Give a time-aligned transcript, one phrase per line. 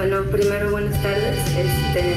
[0.00, 1.36] Bueno, primero buenas tardes.
[1.58, 2.14] Este,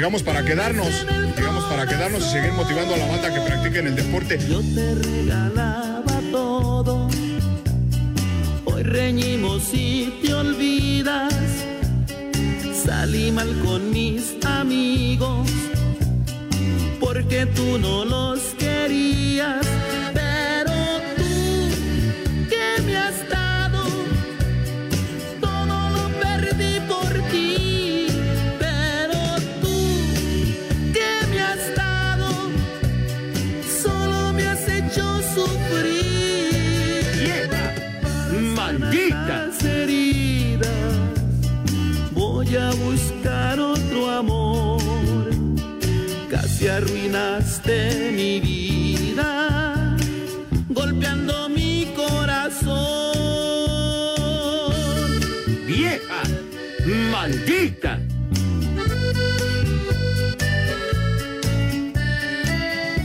[0.00, 1.06] Llegamos para quedarnos.
[1.36, 4.38] Llegamos para quedarnos y seguir motivando a la banda que practiquen el deporte.
[4.48, 7.06] Yo te regalaba todo.
[8.64, 11.34] Hoy reñimos y te olvidas.
[12.82, 15.50] Salí mal con mis amigos.
[16.98, 18.54] Porque tú no los
[55.80, 56.22] ¡Vieja!
[57.10, 57.98] ¡Maldita!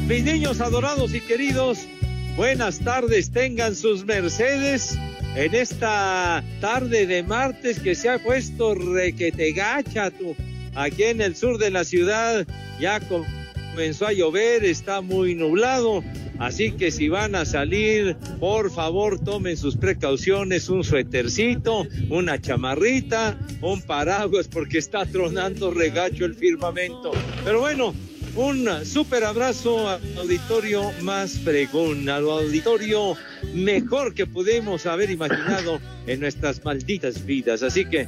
[0.09, 1.87] Mis niños adorados y queridos,
[2.35, 4.97] buenas tardes, tengan sus mercedes
[5.37, 10.35] en esta tarde de martes que se ha puesto requete gacha tú.
[10.75, 12.45] Aquí en el sur de la ciudad
[12.77, 16.03] ya comenzó a llover, está muy nublado,
[16.39, 23.37] así que si van a salir, por favor tomen sus precauciones, un suétercito, una chamarrita,
[23.61, 27.11] un paraguas porque está tronando regacho el firmamento.
[27.43, 27.93] Pero bueno,
[28.35, 33.15] un súper abrazo al auditorio más fregón, al auditorio
[33.53, 37.63] mejor que pudimos haber imaginado en nuestras malditas vidas.
[37.63, 38.07] Así que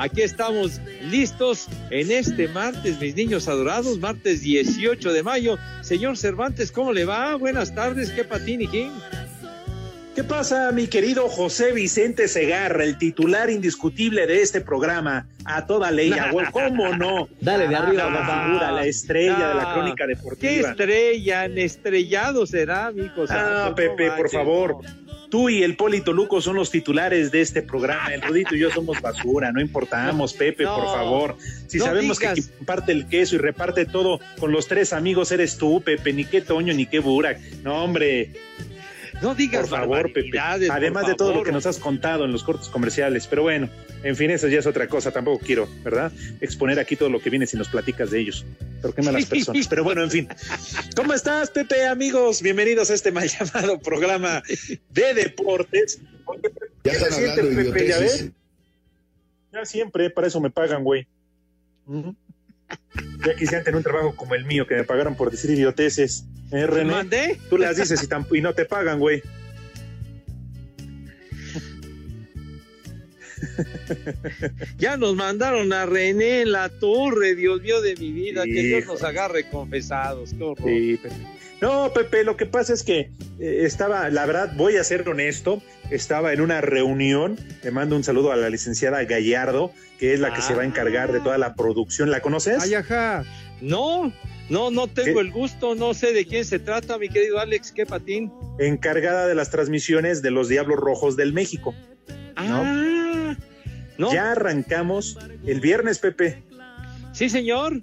[0.00, 5.58] aquí estamos listos en este martes, mis niños adorados, martes 18 de mayo.
[5.82, 7.34] Señor Cervantes, ¿cómo le va?
[7.36, 8.90] Buenas tardes, ¿qué patín y quién?
[10.14, 15.28] ¿Qué pasa, mi querido José Vicente Segarra, el titular indiscutible de este programa?
[15.44, 16.12] A toda ley,
[16.52, 17.28] ¿cómo no?
[17.40, 20.70] Dale de arriba, la figura, la estrella de la Ah, crónica ¿Qué deportiva.
[20.70, 21.46] estrella?
[21.46, 23.24] Estrellado será, amigo.
[23.24, 24.78] Ah, santo, Pepe, por favor.
[24.82, 25.09] no.
[25.30, 28.12] Tú y el Polito Luco son los titulares de este programa.
[28.12, 31.36] El Rudito y yo somos basura, no importamos, Pepe, no, por favor.
[31.68, 32.48] Si no sabemos que digas.
[32.48, 36.24] quien parte el queso y reparte todo con los tres amigos eres tú, Pepe, ni
[36.24, 37.40] qué Toño, ni qué Burak.
[37.62, 38.32] No, hombre,
[39.22, 40.30] No digas por favor, Pepe.
[40.30, 43.26] por Además de todo lo que nos has contado en los cortos comerciales.
[43.26, 43.68] Pero bueno,
[44.02, 45.10] en fin, eso ya es otra cosa.
[45.10, 46.10] Tampoco quiero, ¿verdad?
[46.40, 48.46] Exponer aquí todo lo que viene si nos platicas de ellos.
[48.80, 49.68] Pero qué malas personas.
[49.68, 50.28] Pero bueno, en fin.
[50.96, 52.40] ¿Cómo estás, Pepe, amigos?
[52.40, 54.42] Bienvenidos a este mal llamado programa
[54.90, 56.00] de deportes.
[56.24, 56.50] Oye,
[56.82, 57.88] ¿Qué se siente, Pepe?
[57.88, 58.30] ¿Ya ves?
[59.52, 61.06] Ya siempre, para eso me pagan, güey.
[63.26, 66.24] Ya quisieran tener un trabajo como el mío, que me pagaran por decir idioteces.
[66.52, 66.90] ¿Eh, René?
[66.90, 67.40] ¿Mandé?
[67.48, 69.22] Tú las dices y, no te pagan, güey.
[74.78, 78.86] Ya nos mandaron a René en la torre, Dios mío de mi vida, que Dios
[78.86, 80.68] nos agarre confesados, qué horror.
[80.68, 81.14] Sí, Pepe.
[81.60, 85.62] No, Pepe, lo que pasa es que eh, estaba, la verdad, voy a ser honesto,
[85.90, 90.32] estaba en una reunión, le mando un saludo a la licenciada Gallardo, que es la
[90.32, 92.10] que se va a encargar de toda la producción.
[92.10, 92.62] ¿La conoces?
[92.62, 93.24] Ay, ajá.
[93.60, 94.10] No,
[94.50, 97.86] no, no tengo el gusto, no sé de quién se trata, mi querido Alex, qué
[97.86, 98.32] patín.
[98.58, 101.74] Encargada de las transmisiones de los Diablos Rojos del México.
[102.36, 103.34] Ah,
[103.96, 104.12] no.
[104.12, 105.16] Ya arrancamos
[105.46, 106.42] el viernes, Pepe.
[107.12, 107.80] Sí, señor.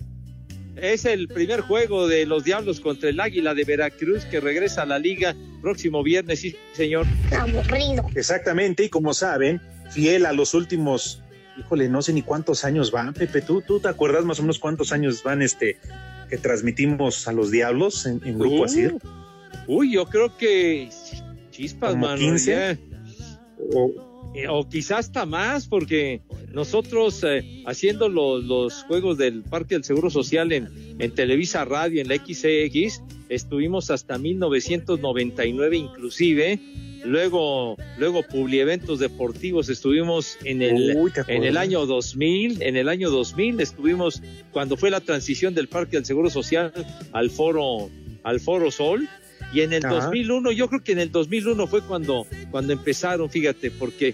[0.75, 4.85] Es el primer juego de los Diablos contra el Águila de Veracruz que regresa a
[4.85, 7.05] la liga próximo viernes, sí, señor.
[7.35, 8.05] Aburrido.
[8.13, 9.59] Exactamente, y como saben,
[9.89, 11.23] fiel a los últimos,
[11.57, 14.59] híjole, no sé ni cuántos años van, Pepe, ¿tú, tú te acuerdas más o menos
[14.59, 15.79] cuántos años van este
[16.29, 18.95] que transmitimos a los Diablos en, en Grupo Uh, Asir?
[19.67, 20.89] Uy, yo creo que
[21.51, 22.17] chispas, ¿Como mano.
[22.19, 22.51] 15?
[22.51, 22.71] ya.
[24.35, 26.21] Eh, o quizás hasta más, porque
[26.53, 30.69] nosotros eh, haciendo los, los juegos del Parque del Seguro Social en,
[30.99, 36.59] en Televisa Radio, en la XCX, estuvimos hasta 1999 inclusive.
[37.05, 42.89] Luego, luego Publieventos Deportivos estuvimos en el, Uy, ¿te en el año 2000, en el
[42.89, 44.21] año 2000 estuvimos
[44.51, 46.73] cuando fue la transición del Parque del Seguro Social
[47.11, 47.89] al Foro,
[48.23, 49.07] al Foro Sol.
[49.53, 49.95] Y en el Ajá.
[49.95, 54.13] 2001, yo creo que en el 2001 fue cuando, cuando empezaron, fíjate, porque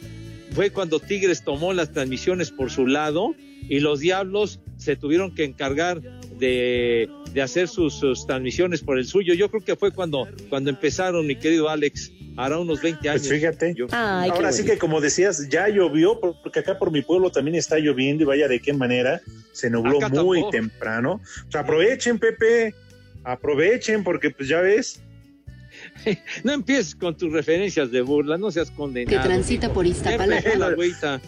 [0.51, 3.33] fue cuando Tigres tomó las transmisiones por su lado
[3.67, 6.01] y los Diablos se tuvieron que encargar
[6.37, 9.33] de, de hacer sus, sus transmisiones por el suyo.
[9.33, 13.21] Yo creo que fue cuando, cuando empezaron, mi querido Alex, hará unos 20 años.
[13.27, 13.73] Pues fíjate.
[13.75, 17.77] Yo- Ahora sí que como decías, ya llovió, porque acá por mi pueblo también está
[17.79, 19.21] lloviendo y vaya de qué manera,
[19.51, 20.49] se nubló Acá muy tampoco.
[20.49, 21.21] temprano.
[21.47, 22.73] O sea, aprovechen, Pepe,
[23.23, 25.01] aprovechen, porque pues ya ves.
[26.43, 29.17] No empieces con tus referencias de burla, no seas condenado.
[29.17, 31.19] Que transita por Iztapalapa.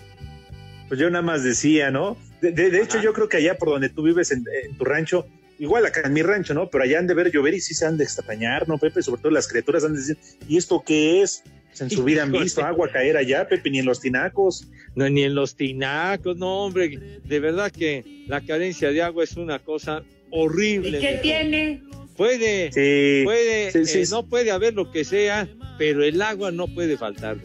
[0.88, 2.16] Pues yo nada más decía, ¿no?
[2.42, 4.86] De, de- de hecho, yo creo que allá por donde tú vives en, en tu
[4.86, 5.26] rancho,
[5.60, 6.70] igual acá en mi rancho, ¿no?
[6.70, 9.02] Pero allá han de ver llover y sí se han de extrañar, ¿no, Pepe?
[9.02, 10.18] Sobre todo las criaturas han de decir,
[10.48, 11.44] ¿y esto qué es?
[11.70, 14.68] Pues en su vida han visto agua caer allá, Pepe, ni en los tinacos.
[14.96, 17.20] No, ni en los tinacos, no, hombre.
[17.26, 20.98] De verdad que la carencia de agua es una cosa horrible.
[20.98, 21.84] ¿Y qué tiene?
[22.16, 24.12] Puede, Sí, puede, sí, sí, eh, sí.
[24.12, 27.38] no puede haber lo que sea, pero el agua no puede faltar.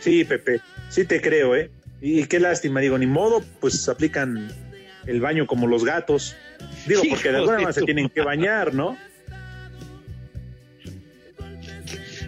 [0.00, 0.60] Sí, Pepe,
[0.90, 1.70] sí te creo, ¿eh?
[2.02, 4.50] Y qué lástima, digo, ni modo, pues aplican
[5.06, 6.36] el baño como los gatos.
[6.86, 8.96] Digo, porque de alguna manera se tienen que bañar, ¿no?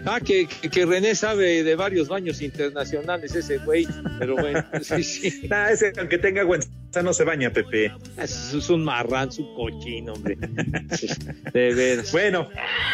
[0.05, 3.85] Ah, que, que, René sabe de varios baños internacionales ese güey,
[4.19, 5.47] pero bueno, sí, sí.
[5.49, 6.43] Nah, ese, aunque tenga
[6.93, 7.91] agua no se baña, Pepe.
[8.17, 10.37] Es, es un marrán, es un cochino, hombre.
[11.53, 12.11] De veras.
[12.11, 12.49] Bueno,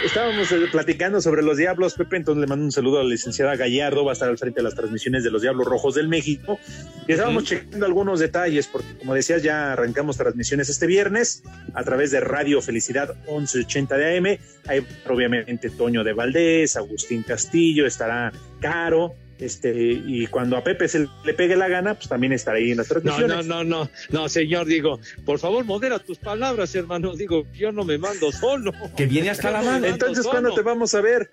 [0.05, 3.55] estábamos eh, platicando sobre los Diablos, Pepe, entonces le mando un saludo a la licenciada
[3.55, 6.59] Gallardo, va a estar al frente de las transmisiones de los Diablos Rojos del México.
[7.07, 11.43] Y estábamos checando algunos detalles, porque como decías, ya arrancamos transmisiones este viernes
[11.73, 14.25] a través de Radio Felicidad 1180 de AM.
[14.67, 19.15] Hay obviamente Toño de Valdés, Agustín Castillo, estará Caro.
[19.43, 19.73] Este,
[20.05, 22.87] y cuando a Pepe se le pegue la gana, pues también estará ahí en las
[22.89, 23.45] No, transmisiones.
[23.45, 27.13] no, no, no, no, señor, digo, por favor, modera tus palabras, hermano.
[27.15, 28.71] Digo, yo no me mando solo.
[28.95, 29.87] Que viene hasta la no mano.
[29.87, 30.61] Entonces, ¿cuándo solo.
[30.61, 31.29] te vamos a ver?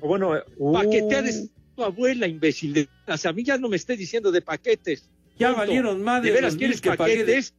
[0.00, 2.88] O bueno, uh, Paqueteades tu abuela, imbécil.
[3.06, 5.08] O sea, a mí ya no me estés diciendo de paquetes.
[5.38, 5.60] Ya Punto.
[5.60, 7.54] valieron más de ¿De veras los quieres de- paquetes?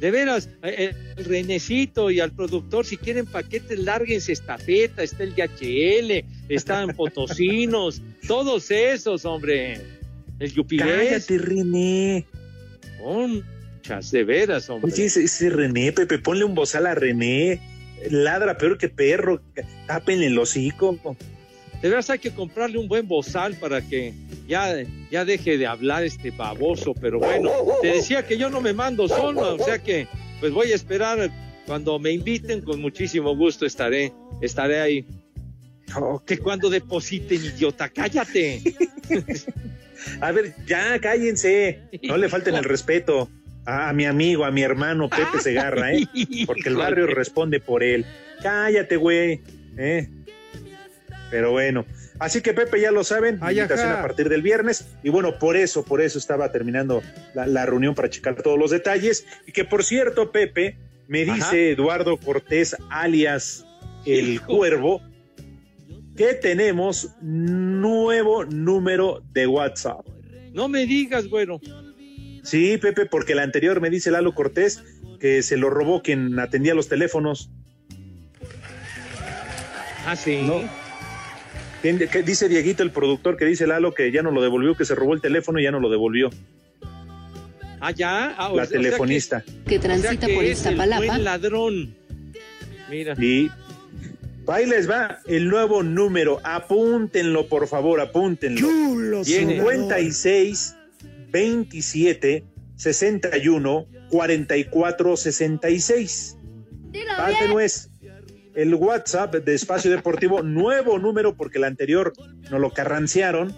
[0.00, 5.34] De veras, eh, el Renecito y al productor, si quieren paquetes, lárguense estafeta, está el
[5.34, 9.80] DHL, están Potosinos, todos esos, hombre.
[10.38, 11.26] El Yupirés.
[11.26, 12.26] cállate, René.
[12.98, 14.92] Conchas, de veras, hombre.
[14.92, 17.60] Oye, ese, ese René, Pepe, ponle un bozal a René.
[18.10, 19.40] Ladra peor que perro.
[19.86, 20.98] Tápenle el hocico.
[21.82, 24.14] De veras hay que comprarle un buen bozal para que
[24.48, 24.74] ya,
[25.10, 27.50] ya deje de hablar este baboso, pero bueno,
[27.82, 30.08] te decía que yo no me mando solo, o sea que
[30.40, 31.30] pues voy a esperar
[31.66, 35.06] cuando me inviten, con muchísimo gusto estaré, estaré ahí.
[36.26, 38.62] Que cuando depositen, idiota, cállate.
[40.20, 41.80] A ver, ya cállense.
[42.02, 43.28] No le falten el respeto
[43.64, 46.06] a, a mi amigo, a mi hermano Pepe Segarra, ¿eh?
[46.46, 48.04] Porque el barrio responde por él.
[48.42, 49.40] Cállate, güey.
[49.78, 50.08] ¿eh?
[51.30, 51.84] Pero bueno.
[52.18, 53.98] Así que Pepe ya lo saben, Ay, invitación ajá.
[53.98, 54.86] a partir del viernes.
[55.02, 57.02] Y bueno, por eso, por eso estaba terminando
[57.34, 59.26] la, la reunión para checar todos los detalles.
[59.46, 60.78] Y que por cierto, Pepe,
[61.08, 61.56] me dice Ajá.
[61.56, 63.66] Eduardo Cortés, alias
[64.04, 64.46] El Hijo.
[64.56, 65.02] Cuervo,
[66.16, 70.06] que tenemos nuevo número de WhatsApp.
[70.52, 71.60] No me digas, güero.
[72.42, 74.82] Sí, Pepe, porque la anterior me dice Lalo Cortés
[75.20, 77.50] que se lo robó quien atendía los teléfonos.
[80.06, 80.42] Ah, sí.
[80.42, 80.85] No.
[81.86, 84.84] ¿Quién- qué dice Dieguito, el productor, que dice Lalo que ya no lo devolvió, que
[84.84, 86.30] se robó el teléfono y ya no lo devolvió.
[87.80, 88.34] Ah, ya.
[88.36, 89.44] Ah, La sea que- telefonista.
[89.68, 91.06] que o sea transita que por es el Iztapalapa.
[91.06, 91.94] buen ladrón.
[92.90, 93.14] Mira.
[93.22, 93.48] Y
[94.48, 96.40] ahí les va el nuevo número.
[96.42, 98.58] Apúntenlo, por favor, apúntenlo.
[98.58, 99.54] Chulo, Viene.
[99.54, 100.74] 56
[101.30, 106.36] 27 61 44 66.
[107.16, 107.90] Parte no es
[108.56, 112.14] el WhatsApp de Espacio Deportivo, nuevo número porque el anterior
[112.50, 113.54] nos lo carrancearon.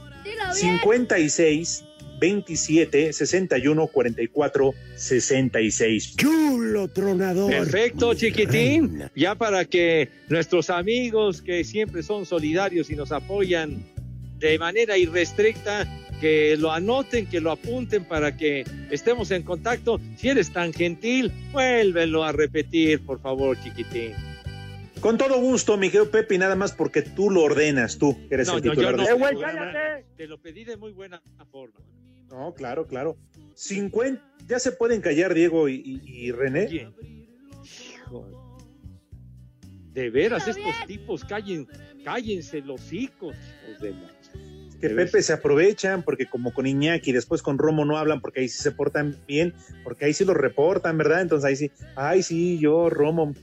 [0.52, 1.84] 56
[2.20, 6.16] 27 61 44 66.
[6.16, 7.50] Chulo tronador.
[7.50, 9.04] Perfecto, chiquitín.
[9.14, 13.84] Ya para que nuestros amigos que siempre son solidarios y nos apoyan
[14.38, 15.86] de manera irrestricta,
[16.20, 20.00] que lo anoten, que lo apunten para que estemos en contacto.
[20.16, 24.12] Si eres tan gentil, vuélvelo a repetir, por favor, chiquitín.
[25.00, 28.34] Con todo gusto, mi querido Pepe, y nada más porque tú lo ordenas, tú, que
[28.34, 29.02] eres No, el yo titular no.
[29.02, 29.72] de Te este lo- programa.
[30.16, 31.78] Te lo pedí de muy buena forma.
[32.30, 33.16] No, claro, claro.
[33.54, 36.68] 50, ya se pueden callar Diego y, y- y René.
[36.70, 38.26] Hijo,
[39.92, 41.66] de veras, estos tipos, callen,
[42.04, 43.36] cállense los hijos,
[43.68, 47.96] hijos de la- Que Pepe se aprovechan porque como con Iñaki, después con Romo no
[47.98, 49.52] hablan porque ahí sí se portan bien,
[49.82, 51.22] porque ahí sí los reportan, ¿verdad?
[51.22, 53.34] Entonces ahí sí, ay sí, yo, Romo,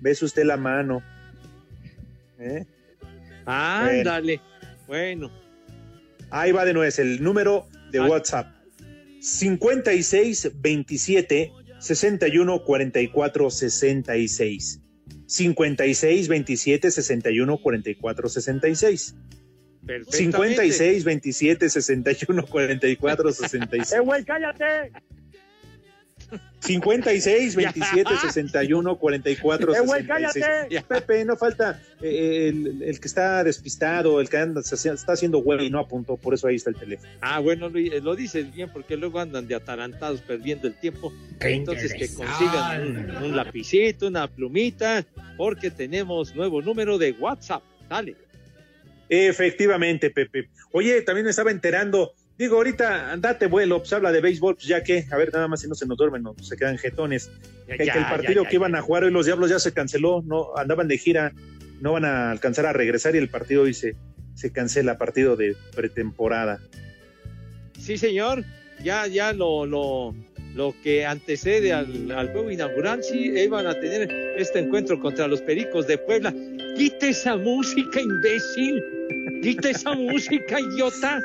[0.00, 1.02] ves usted la mano.
[2.38, 2.64] ¿Eh?
[3.46, 4.40] Ándale.
[4.86, 5.30] Bueno,
[6.32, 8.06] Ahí va de nuevo, es el número de Ah.
[8.06, 8.54] WhatsApp.
[9.20, 14.80] 56 27 61 44 66.
[15.26, 19.14] 56 27 61 44 66.
[19.86, 20.72] perfectamente.
[20.72, 23.92] 56 27 61 44 66.
[23.92, 24.92] ¡Eh, güey, cállate!
[26.60, 30.44] 56 27 61 44 ¡Eh, güey, 66.
[30.68, 30.84] cállate!
[30.86, 35.38] Pepe, no falta eh, el, el que está despistado, el que anda, se está haciendo
[35.38, 37.10] güey y no apuntó, por eso ahí está el teléfono.
[37.20, 41.12] Ah, bueno, lo, lo dices bien, porque luego andan de atarantados perdiendo el tiempo.
[41.40, 45.04] Entonces que consigan un, un lapicito, una plumita,
[45.36, 47.62] porque tenemos nuevo número de WhatsApp.
[47.88, 48.16] Dale.
[49.08, 50.48] Efectivamente, Pepe.
[50.72, 52.12] Oye, también me estaba enterando.
[52.40, 55.60] Digo, ahorita date vuelo, pues habla de béisbol, pues ya que, a ver, nada más
[55.60, 57.30] si no se nos duermen, no se quedan jetones.
[57.68, 59.58] Ya, Que, ya, que el partido ya, que iban a jugar hoy los Diablos ya
[59.58, 61.34] se canceló, no andaban de gira,
[61.82, 63.94] no van a alcanzar a regresar y el partido hoy se,
[64.34, 66.60] se cancela, partido de pretemporada.
[67.78, 68.42] Sí, señor.
[68.82, 70.14] Ya, ya lo, lo,
[70.54, 75.42] lo que antecede al, al juego inaugural, sí, iban a tener este encuentro contra los
[75.42, 76.34] Pericos de Puebla.
[76.74, 78.82] Quite esa música, imbécil.
[79.42, 81.20] Quite esa música, idiota.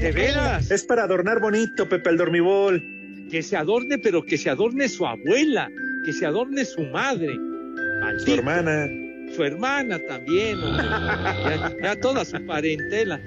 [0.00, 0.70] De veras.
[0.70, 2.82] Es para adornar bonito, Pepe, el dormibol.
[3.30, 5.68] Que se adorne, pero que se adorne su abuela,
[6.04, 7.34] que se adorne su madre.
[8.18, 8.86] Su hermana.
[9.34, 10.84] Su hermana también, hombre.
[10.86, 13.18] ya, ya toda su parentela.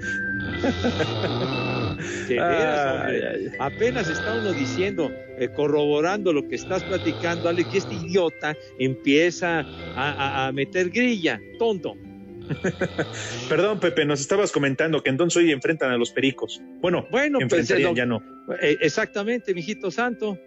[2.28, 3.28] De veras, hombre.
[3.28, 3.52] Ay, ay.
[3.58, 9.60] Apenas está uno diciendo, eh, corroborando lo que estás platicando, Ale, que este idiota empieza
[9.60, 9.64] a,
[9.96, 11.94] a- a meter grilla, tonto.
[13.48, 16.60] Perdón, Pepe, nos estabas comentando que entonces hoy enfrentan a los pericos.
[16.80, 18.22] Bueno, Bueno, pues, enfrentarían, eh, ya no.
[18.60, 20.38] Eh, exactamente, mijito santo.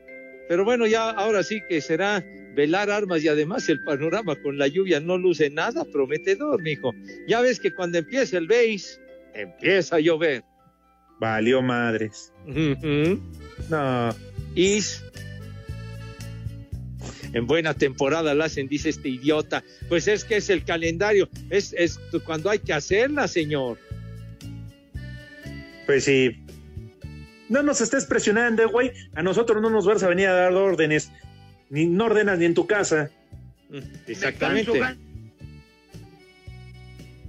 [0.47, 4.67] Pero bueno, ya ahora sí que será velar armas y además el panorama con la
[4.67, 6.91] lluvia no luce nada prometedor, mijo.
[7.27, 8.99] Ya ves que cuando empieza el beis,
[9.33, 10.43] empieza a llover.
[11.19, 12.33] Valió madres.
[13.69, 14.09] No,
[14.55, 15.03] Is.
[17.33, 19.63] En buena temporada la hacen, dice este idiota.
[19.89, 23.77] Pues es que es el calendario, es, es cuando hay que hacerla, señor.
[25.85, 26.39] pues sí.
[27.49, 28.91] No nos estés presionando, güey.
[29.15, 31.11] A nosotros no nos vas a venir a dar órdenes.
[31.69, 33.09] Ni no ordenas ni en tu casa.
[34.07, 34.71] Exactamente.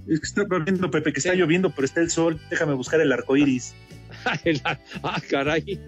[0.07, 2.39] Es que está lloviendo, Pepe, que está lloviendo, pero está el sol.
[2.49, 3.73] Déjame buscar el arco iris.
[5.03, 5.63] Ah, caray.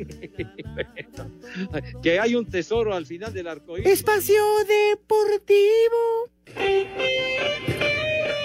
[2.03, 3.91] que hay un tesoro al final del arco iris.
[3.91, 6.29] Espacio Deportivo.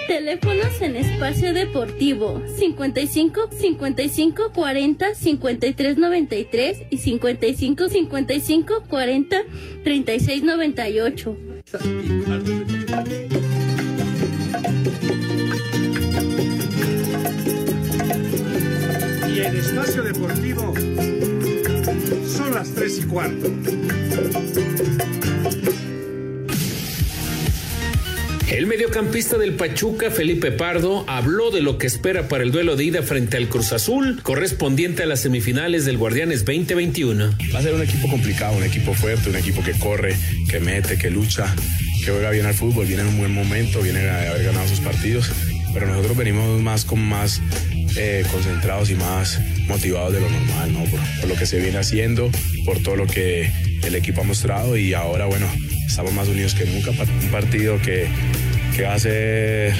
[0.07, 9.37] Teléfonos en espacio deportivo 55 55 40 53 93 y 55 55 40
[9.83, 11.37] 36 98.
[19.53, 20.73] En Espacio Deportivo
[22.25, 23.53] son las tres y cuarto.
[28.49, 32.75] El El mediocampista del Pachuca, Felipe Pardo, habló de lo que espera para el duelo
[32.75, 37.31] de ida frente al Cruz Azul, correspondiente a las semifinales del Guardianes 2021.
[37.53, 40.15] Va a ser un equipo complicado, un equipo fuerte, un equipo que corre,
[40.49, 41.53] que mete, que lucha,
[42.03, 44.79] que juega bien al fútbol, viene en un buen momento, viene a haber ganado sus
[44.79, 45.29] partidos,
[45.73, 47.41] pero nosotros venimos más con más
[47.95, 50.83] eh, concentrados y más motivados de lo normal, ¿no?
[50.85, 52.29] Por, lo que se viene haciendo,
[52.65, 53.51] por todo lo que
[53.83, 55.47] el equipo ha mostrado y ahora, bueno,
[55.87, 56.91] estamos más unidos que nunca.
[56.91, 58.07] Un partido que,
[58.75, 59.73] que va a ser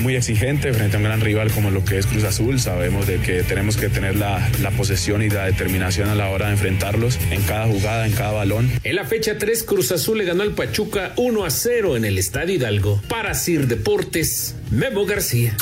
[0.00, 2.60] muy exigente frente a un gran rival como lo que es Cruz Azul.
[2.60, 6.46] Sabemos de que tenemos que tener la, la, posesión y la determinación a la hora
[6.46, 8.70] de enfrentarlos en cada jugada, en cada balón.
[8.84, 12.18] En la fecha 3, Cruz Azul le ganó al Pachuca 1 a 0 en el
[12.18, 13.02] Estadio Hidalgo.
[13.08, 15.56] Para Sir Deportes, Memo García.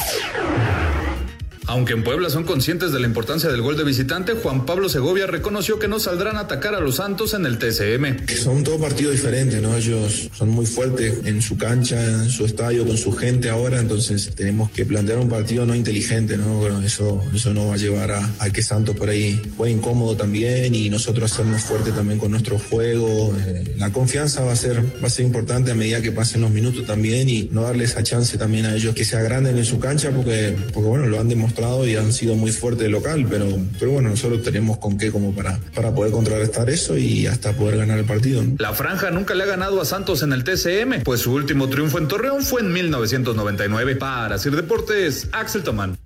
[1.68, 5.26] Aunque en Puebla son conscientes de la importancia del gol de visitante, Juan Pablo Segovia
[5.26, 8.28] reconoció que no saldrán a atacar a los Santos en el TCM.
[8.36, 9.76] Son dos partidos diferentes, ¿no?
[9.76, 14.30] Ellos son muy fuertes en su cancha, en su estadio, con su gente ahora, entonces
[14.36, 16.80] tenemos que plantear un partido no inteligente, ¿no?
[16.82, 20.72] Eso, eso no va a llevar a, a que Santos por ahí juegue incómodo también
[20.72, 23.34] y nosotros hacernos fuerte también con nuestro juego.
[23.44, 26.50] Eh, la confianza va a ser, va a ser importante a medida que pasen los
[26.52, 29.80] minutos también y no darle esa chance también a ellos que se agranden en su
[29.80, 31.55] cancha porque, porque bueno, lo han demostrado
[31.86, 33.46] y han sido muy fuertes local, pero,
[33.78, 37.78] pero bueno, nosotros tenemos con qué como para, para poder contrarrestar eso y hasta poder
[37.78, 38.44] ganar el partido.
[38.58, 41.98] La franja nunca le ha ganado a Santos en el TCM, pues su último triunfo
[41.98, 43.96] en Torreón fue en 1999.
[43.96, 45.96] Para Sir Deportes, Axel Tomán.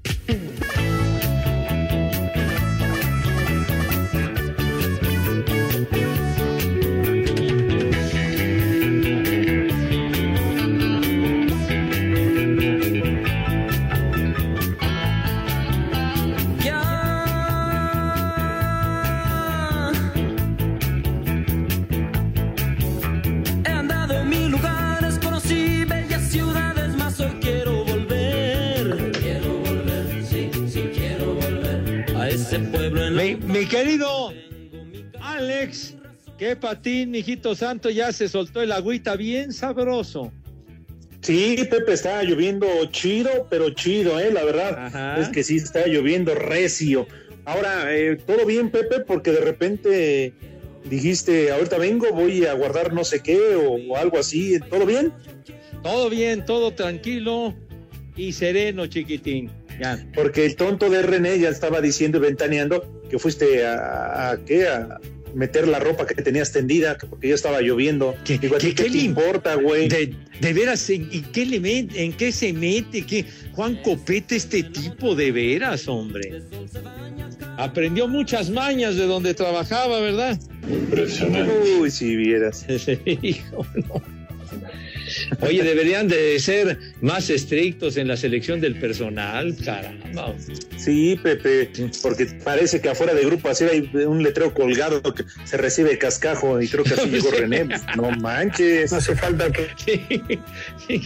[36.50, 40.32] Qué patín, mijito santo, ya se soltó el agüita bien sabroso.
[41.20, 44.32] Sí, Pepe, está lloviendo chido, pero chido, ¿eh?
[44.32, 45.20] La verdad Ajá.
[45.20, 47.06] es que sí está lloviendo recio.
[47.44, 50.32] Ahora, eh, todo bien, Pepe, porque de repente
[50.86, 54.58] dijiste, ahorita vengo, voy a guardar no sé qué o, o algo así.
[54.68, 55.12] ¿Todo bien?
[55.84, 57.54] Todo bien, todo tranquilo
[58.16, 59.52] y sereno, chiquitín.
[59.80, 60.04] Ya.
[60.16, 64.66] Porque el tonto de René ya estaba diciendo y ventaneando que fuiste a, a, ¿qué?
[64.66, 64.98] a
[65.34, 68.14] meter la ropa que tenías tendida porque ya estaba lloviendo.
[68.24, 69.88] ¿Qué, Digo, ¿a ti qué- ¿qué qué te le- importa, güey?
[69.88, 73.02] De, de veras, ¿en, en qué le met- ¿en qué se mete?
[73.06, 73.24] ¿Qué?
[73.52, 76.42] Juan Copete, este tipo de veras, hombre.
[77.56, 80.38] Aprendió muchas mañas de donde trabajaba, ¿verdad?
[81.80, 82.64] Uy, si vieras.
[83.22, 84.02] Hijo, no.
[85.40, 90.34] Oye, deberían de ser más estrictos en la selección del personal, caramba.
[90.76, 91.70] Sí, Pepe,
[92.02, 96.60] porque parece que afuera de grupo así hay un letrero colgado que se recibe cascajo
[96.60, 97.66] y creo que así llegó René.
[97.96, 98.90] No manches.
[98.92, 100.00] No hace falta que Sí,
[100.88, 101.00] sí.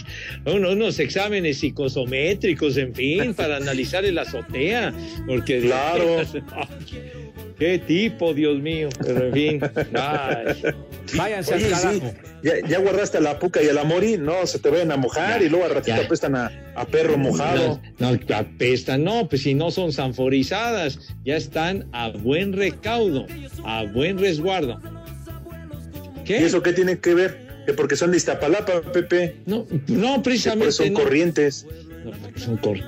[0.45, 4.93] Uno- unos exámenes psicosométricos, en fin, para analizar el azotea,
[5.27, 6.21] porque Claro.
[7.57, 9.61] qué tipo, Dios mío, pero en fin,
[9.95, 10.61] ay.
[11.15, 12.13] váyanse Oye, al sí, carajo.
[12.43, 14.97] ya, ya guardaste a la puca y a la mori, no, se te vayan a
[14.97, 16.05] mojar y luego al ratito ya.
[16.05, 17.79] apestan a, a perro mojado.
[17.99, 23.25] No, no, apestan, no, pues si no son sanforizadas, ya están a buen recaudo,
[23.63, 24.79] a buen resguardo.
[26.25, 26.39] ¿Qué?
[26.41, 27.45] ¿Y eso qué tiene que ver?
[27.65, 29.37] Que porque son de Iztapalapa, Pepe.
[29.45, 30.99] No, no, precisamente son no.
[30.99, 31.65] corrientes.
[32.03, 32.79] No, porque son cor-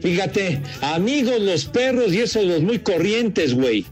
[0.00, 3.84] Fíjate, amigos los perros y esos los muy corrientes, güey.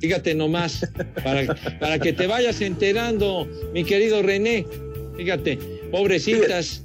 [0.00, 0.86] Fíjate nomás,
[1.22, 4.66] para, para que te vayas enterando, mi querido René.
[5.16, 5.58] Fíjate,
[5.90, 6.84] pobrecitas.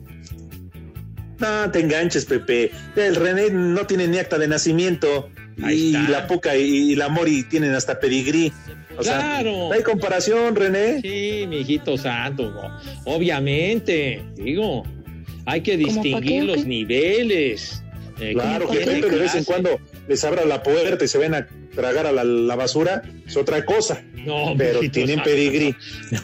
[1.39, 2.71] No te enganches, Pepe.
[2.95, 5.29] El René no tiene ni acta de nacimiento.
[5.63, 6.09] Ahí Y está.
[6.09, 8.51] la puca y, y la mori tienen hasta pedigrí.
[8.97, 9.51] O sea, Claro.
[9.69, 11.01] no hay comparación, René.
[11.01, 12.53] Sí, mi hijito santo,
[13.05, 14.83] obviamente, digo,
[15.45, 16.65] hay que ¿Cómo pa' distinguir los qué?
[16.65, 17.83] niveles.
[18.19, 21.17] Eh, Claro ¿cómo que Pepe de vez en cuando les abra la puerta y se
[21.17, 24.03] ven a tragar a la, la basura, es otra cosa.
[24.25, 25.75] No, pero mijito tienen pedigrí.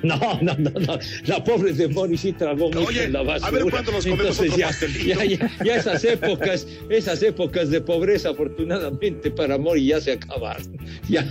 [0.03, 0.99] No, no, no, no.
[1.27, 3.47] La pobre de Mori sí tragó mucho Oye, en la basura.
[3.47, 5.05] a ver cuándo nos comemos Entonces otro ya, pastelito.
[5.05, 10.77] ya, ya, ya esas épocas, esas épocas de pobreza, afortunadamente para Mori ya se acabaron.
[11.07, 11.23] Ya.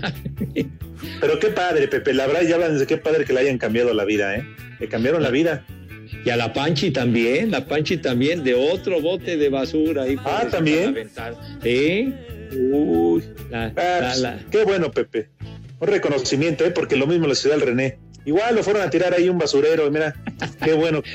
[1.21, 2.15] Pero qué padre, Pepe.
[2.15, 4.45] La verdad, ya hablan de qué padre que le hayan cambiado la vida, ¿eh?
[4.81, 5.67] Le cambiaron la vida.
[6.25, 10.17] Y a la Panchi también, la Panchi también, de otro bote de basura ahí.
[10.25, 10.95] Ah, ¿también?
[11.17, 11.35] la.
[11.63, 12.13] Sí.
[12.73, 13.23] Uy.
[13.51, 15.29] La, Ah, la- la- Qué bueno, Pepe.
[15.81, 16.71] Un reconocimiento, ¿eh?
[16.71, 17.99] Porque lo mismo le sucedió al René.
[18.27, 20.15] Igual lo fueron a tirar ahí un basurero, mira,
[20.63, 21.03] qué bueno.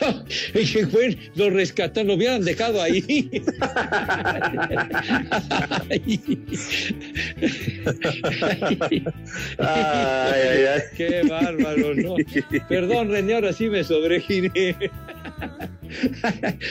[0.00, 3.30] No, qué bueno, lo rescataron, lo hubieran dejado ahí.
[9.58, 10.82] Ay, ay, ay.
[10.96, 12.16] Qué bárbaro, ¿no?
[12.68, 14.76] Perdón, René, ahora sí me sobregiré.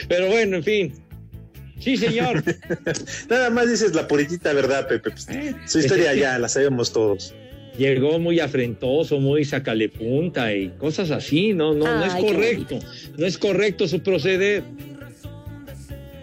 [0.08, 1.04] Pero bueno, en fin.
[1.80, 2.42] Sí, señor.
[3.28, 5.10] Nada más dices la puritita verdad, Pepe.
[5.10, 5.26] Pues,
[5.66, 7.34] su historia ya la sabemos todos.
[7.76, 12.78] Llegó muy afrentoso, muy sacale punta y cosas así, no, no, no es correcto.
[13.16, 14.62] No es correcto su proceder.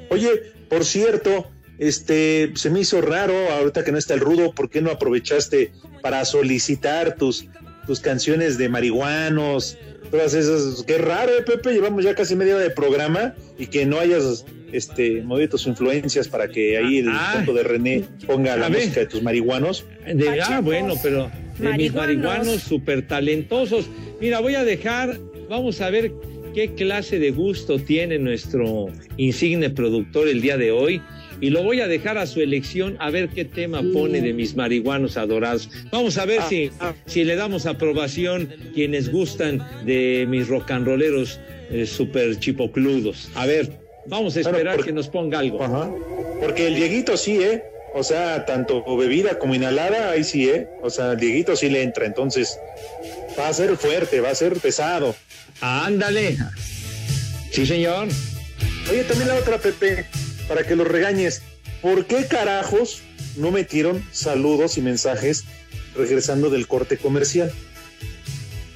[0.09, 0.29] Oye,
[0.69, 4.81] por cierto, este, se me hizo raro ahorita que no está el rudo, ¿por qué
[4.81, 7.47] no aprovechaste para solicitar tus,
[7.87, 9.77] tus canciones de marihuanos?
[10.09, 13.85] Todas esas, qué raro, eh, Pepe, llevamos ya casi media hora de programa y que
[13.85, 18.55] no hayas este movido tus influencias para que ahí el Ah, foto de René ponga
[18.57, 18.79] la ver.
[18.79, 19.85] música de tus marihuanos.
[20.13, 21.29] De, ah, bueno, pero
[21.59, 22.61] de mis Marihuanos.
[22.61, 23.89] súper talentosos.
[24.19, 25.17] Mira, voy a dejar,
[25.49, 26.11] vamos a ver
[26.55, 31.01] qué clase de gusto tiene nuestro insigne productor el día de hoy.
[31.39, 34.55] Y lo voy a dejar a su elección a ver qué tema pone de mis
[34.55, 35.71] marihuanos adorados.
[35.91, 36.69] Vamos a ver Ah, si,
[37.07, 41.39] si le damos aprobación quienes gustan de mis rock and rolleros
[41.71, 43.29] eh, super chipocludos.
[43.33, 43.71] A ver,
[44.05, 45.59] vamos a esperar que nos ponga algo.
[46.39, 47.63] Porque el Dieguito sí, ¿eh?
[47.93, 50.67] O sea, tanto bebida como inhalada, ahí sí, ¿eh?
[50.81, 52.57] O sea, el Dieguito sí le entra, entonces
[53.37, 55.15] va a ser fuerte, va a ser pesado.
[55.59, 56.37] Ándale.
[57.51, 58.07] Sí, señor.
[58.89, 60.05] Oye, también la otra, Pepe,
[60.47, 61.41] para que los regañes.
[61.81, 63.01] ¿Por qué carajos
[63.35, 65.43] no metieron saludos y mensajes
[65.95, 67.51] regresando del corte comercial?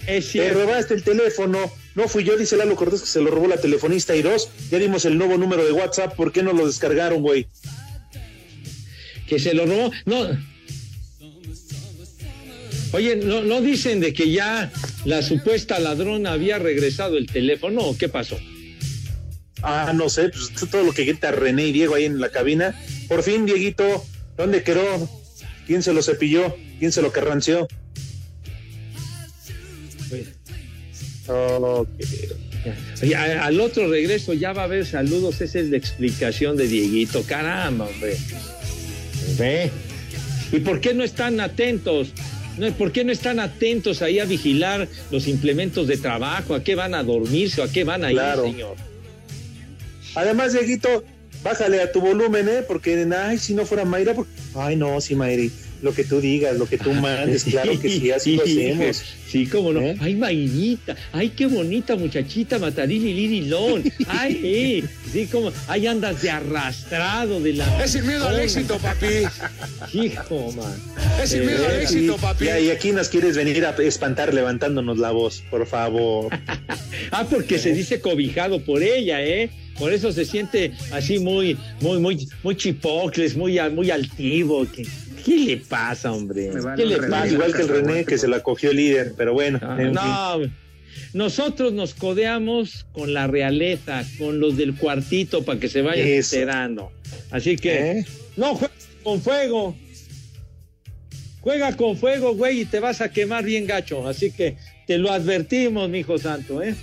[0.08, 1.72] Es Te robaste el teléfono.
[1.96, 4.50] No fui yo, dice Lalo Cortés que se lo robó la telefonista y dos.
[4.70, 6.14] Ya dimos el nuevo número de WhatsApp.
[6.16, 7.48] ¿Por qué no lo descargaron, güey?
[9.28, 9.92] que se lo robó.
[10.06, 10.28] No.
[12.92, 14.72] Oye, ¿no, ¿no dicen de que ya
[15.04, 18.38] la supuesta ladrona había regresado el teléfono o qué pasó?
[19.62, 22.80] Ah, no sé, pues todo lo que grita René y Diego ahí en la cabina.
[23.08, 24.06] Por fin, Dieguito,
[24.38, 25.10] ¿dónde quedó?
[25.66, 26.56] ¿Quién se lo cepilló?
[26.80, 27.68] ¿Quién se lo carranció?
[33.02, 36.68] Oye, a- al otro regreso ya va a haber saludos, esa es la explicación de
[36.68, 37.24] Dieguito.
[37.24, 38.18] Caramba, hombre.
[39.38, 39.72] ¿Ve?
[40.52, 42.10] ¿Y por qué no están atentos?
[42.58, 46.54] No, ¿Por qué no están atentos ahí a vigilar los implementos de trabajo?
[46.56, 48.44] ¿A qué van a dormirse o a qué van a ir, Claro.
[48.46, 48.76] señor?
[50.16, 51.04] Además, Dieguito,
[51.44, 52.64] bájale a tu volumen, ¿eh?
[52.66, 54.32] Porque, ay, si no fuera Mayra, porque...
[54.56, 55.52] ay, no, sí, Mayri,
[55.86, 59.04] lo que tú digas, lo que tú mandes, claro que sí, así lo hacemos.
[59.30, 59.82] Sí, cómo no.
[60.02, 63.84] Ay, Mayrita, ay, qué bonita muchachita, Matarili Lirilón.
[64.08, 67.84] Ay, eh, sí, como, ahí andas de arrastrado de la.
[67.84, 69.28] Es sin miedo al éxito, papi.
[69.94, 70.74] Hijo, man.
[71.22, 72.46] Es sin miedo al Eh, éxito, papi.
[72.46, 76.30] Y, y aquí nos quieres venir a espantar levantándonos la voz, por favor.
[77.12, 79.52] Ah, porque se dice cobijado por ella, ¿eh?
[79.78, 84.66] Por eso se siente así muy, muy, muy, muy chipocles, muy, muy altivo.
[84.74, 84.88] ¿Qué,
[85.26, 86.52] qué le pasa, hombre?
[86.78, 87.28] ¿Qué le pasa?
[87.28, 89.60] Igual que el René que se la cogió el líder, pero bueno.
[89.78, 89.94] en fin.
[89.94, 90.40] No,
[91.14, 96.36] nosotros nos codeamos con la realeza, con los del cuartito para que se vayan Eso.
[96.36, 96.92] enterando.
[97.32, 98.06] Así que ¿Eh?
[98.38, 99.76] no juegues con fuego.
[101.42, 104.08] Juega con fuego, güey, y te vas a quemar bien gacho.
[104.08, 104.58] Así que
[104.88, 106.76] te lo advertimos, mi hijo santo, ¿eh?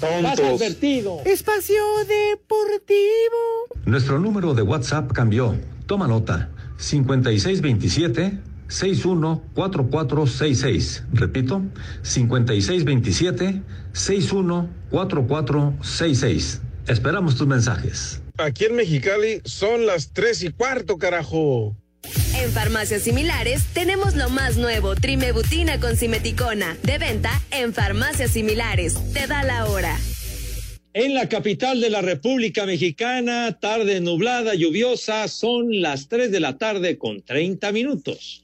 [0.00, 0.60] Vas Tontos.
[0.60, 1.20] advertido.
[1.24, 3.80] Espacio Deportivo.
[3.86, 5.56] Nuestro número de WhatsApp cambió.
[5.86, 6.50] Toma nota.
[6.78, 11.04] 5627 614466.
[11.12, 11.62] Repito,
[12.02, 13.62] 5627
[13.92, 16.62] 614466.
[16.88, 18.20] Esperamos tus mensajes.
[18.38, 21.74] Aquí en Mexicali son las tres y cuarto, carajo.
[22.34, 28.96] En farmacias similares tenemos lo más nuevo, trimebutina con simeticona, de venta en farmacias similares.
[29.12, 29.96] Te da la hora.
[30.98, 36.56] En la capital de la República Mexicana, tarde nublada, lluviosa, son las 3 de la
[36.56, 38.42] tarde con 30 minutos.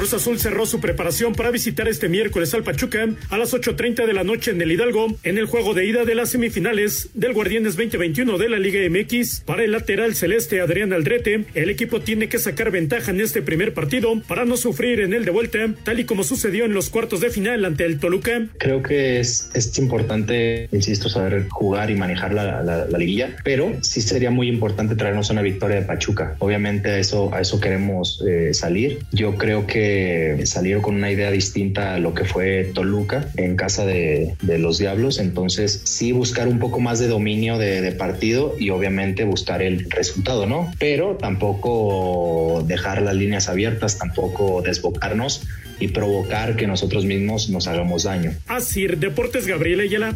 [0.00, 4.14] Cruz Azul cerró su preparación para visitar este miércoles al Pachuca a las 8.30 de
[4.14, 7.76] la noche en el Hidalgo, en el juego de ida de las semifinales del Guardianes
[7.76, 9.40] 2021 de la Liga MX.
[9.40, 13.74] Para el lateral celeste Adrián Aldrete, el equipo tiene que sacar ventaja en este primer
[13.74, 17.20] partido para no sufrir en el de vuelta, tal y como sucedió en los cuartos
[17.20, 18.46] de final ante el Toluca.
[18.56, 23.74] Creo que es, es importante, insisto, saber jugar y manejar la, la- la liguilla, pero
[23.82, 26.36] sí sería muy importante traernos una victoria de Pachuca.
[26.38, 29.00] Obviamente a eso, a eso queremos eh, salir.
[29.12, 33.56] Yo creo que realmente salir con una idea distinta a lo que fue Toluca en
[33.56, 35.18] casa de, de los Diablos.
[35.18, 39.90] Entonces, sí buscar un poco más de dominio de, de partido y obviamente buscar el
[39.90, 40.70] resultado, ¿no?
[40.78, 45.42] Pero tampoco dejar las líneas abiertas, tampoco desbocarnos
[45.78, 48.32] y provocar que nosotros mismos nos hagamos daño.
[48.46, 50.14] Así, Deportes Gabriel Ayala.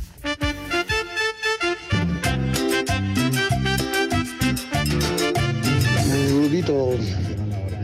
[6.30, 6.96] Rudito,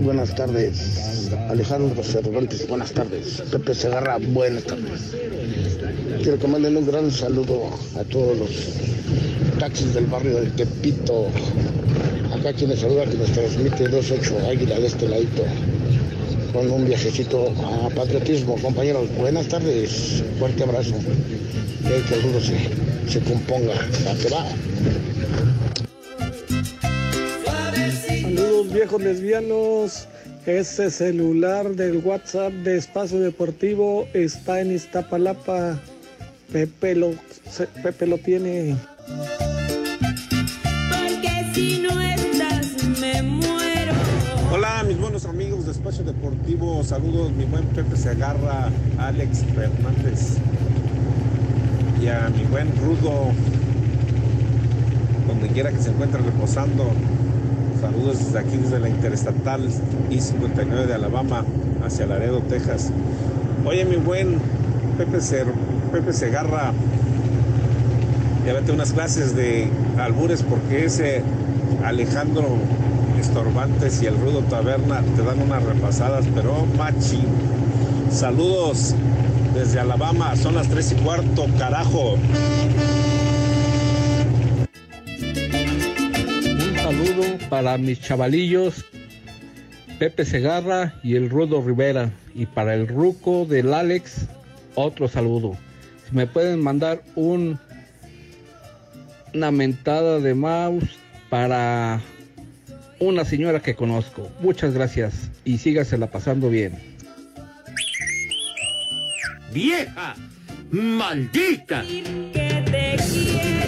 [0.01, 1.10] buenas tardes.
[1.49, 3.43] Alejandro Cervantes, buenas tardes.
[3.51, 5.15] Pepe Segarra, buenas tardes.
[6.23, 8.51] Quiero que manden un gran saludo a todos los
[9.59, 11.29] taxis del barrio del Tepito.
[12.35, 15.45] Acá quien les saluda, que nos transmite 28 Águila de este ladito.
[16.53, 19.09] Con un viajecito a patriotismo, compañeros.
[19.17, 20.95] Buenas tardes, fuerte abrazo.
[21.85, 22.57] Y que el rudo se,
[23.09, 23.75] se componga.
[23.75, 24.47] ¿A qué va?
[28.23, 30.09] Saludos viejos lesbianos.
[30.59, 35.79] Ese celular del WhatsApp de Espacio Deportivo está en Iztapalapa.
[36.53, 37.13] Pepe lo,
[37.49, 38.75] se- Pepe lo tiene.
[40.91, 42.67] Porque si no estás,
[43.01, 43.93] me muero.
[44.51, 46.83] Hola, mis buenos amigos de Espacio Deportivo.
[46.83, 50.39] Saludos, mi buen Pepe Segarra, Alex Fernández
[52.03, 53.31] y a mi buen Rudo,
[55.29, 56.91] donde quiera que se encuentre reposando.
[57.81, 59.63] Saludos desde aquí, desde la Interestatal
[60.11, 61.45] I-59 de Alabama,
[61.85, 62.91] hacia Laredo, Texas.
[63.65, 64.39] Oye, mi buen
[64.99, 65.53] Pepe, Cer-
[65.93, 66.73] Pepe Segarra,
[68.47, 71.23] ya vete unas clases de albures porque ese
[71.85, 72.57] Alejandro
[73.19, 77.23] Estorbantes y el Rudo Taberna te dan unas repasadas, pero machi.
[78.11, 78.95] Saludos
[79.55, 82.17] desde Alabama, son las tres y cuarto, carajo.
[87.49, 88.85] Para mis chavalillos
[90.01, 92.11] Pepe Segarra y el Rudo Rivera.
[92.35, 94.29] Y para el Ruco del Alex,
[94.75, 95.59] otro saludo.
[96.09, 97.59] Si me pueden mandar un,
[99.35, 100.99] una mentada de mouse
[101.29, 102.01] para
[102.99, 104.31] una señora que conozco.
[104.41, 106.79] Muchas gracias y sígasela pasando bien.
[109.53, 110.15] ¡Vieja!
[110.71, 111.85] ¡Maldita!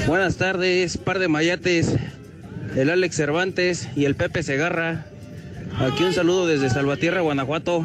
[0.06, 1.94] Buenas tardes, par de mayates,
[2.76, 5.06] el Alex Cervantes y el Pepe Segarra.
[5.78, 7.84] Aquí un saludo desde Salvatierra, Guanajuato.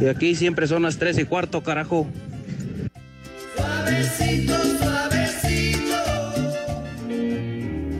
[0.00, 2.06] Y aquí siempre son las tres y cuarto, carajo.
[3.56, 5.96] Suavecito, suavecito.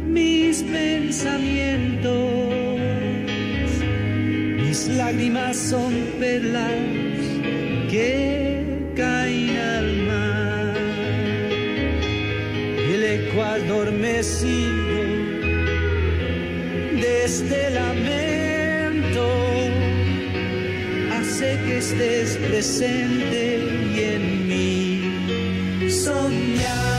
[0.07, 2.13] Mis pensamientos,
[4.57, 6.73] mis lágrimas son perlas
[7.91, 10.75] que caen al mar.
[12.93, 14.80] El eco adormecido
[17.31, 19.29] este lamento
[21.13, 23.41] hace que estés presente
[23.95, 26.91] y en mí soñar.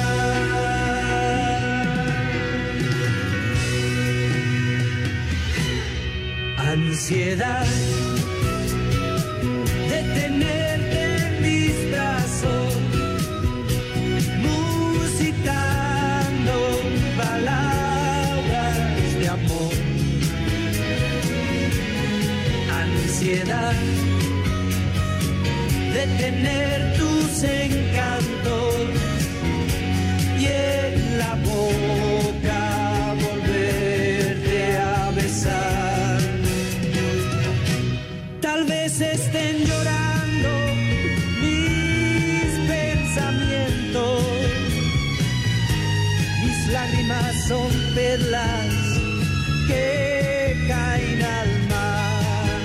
[6.57, 7.67] Ansiedad
[26.17, 28.75] tener tus encantos
[30.39, 36.19] y en la boca volverte a besar.
[38.41, 40.49] Tal vez estén llorando
[41.41, 44.23] mis pensamientos,
[46.43, 48.91] mis lágrimas son perlas
[49.67, 52.59] que caen al mar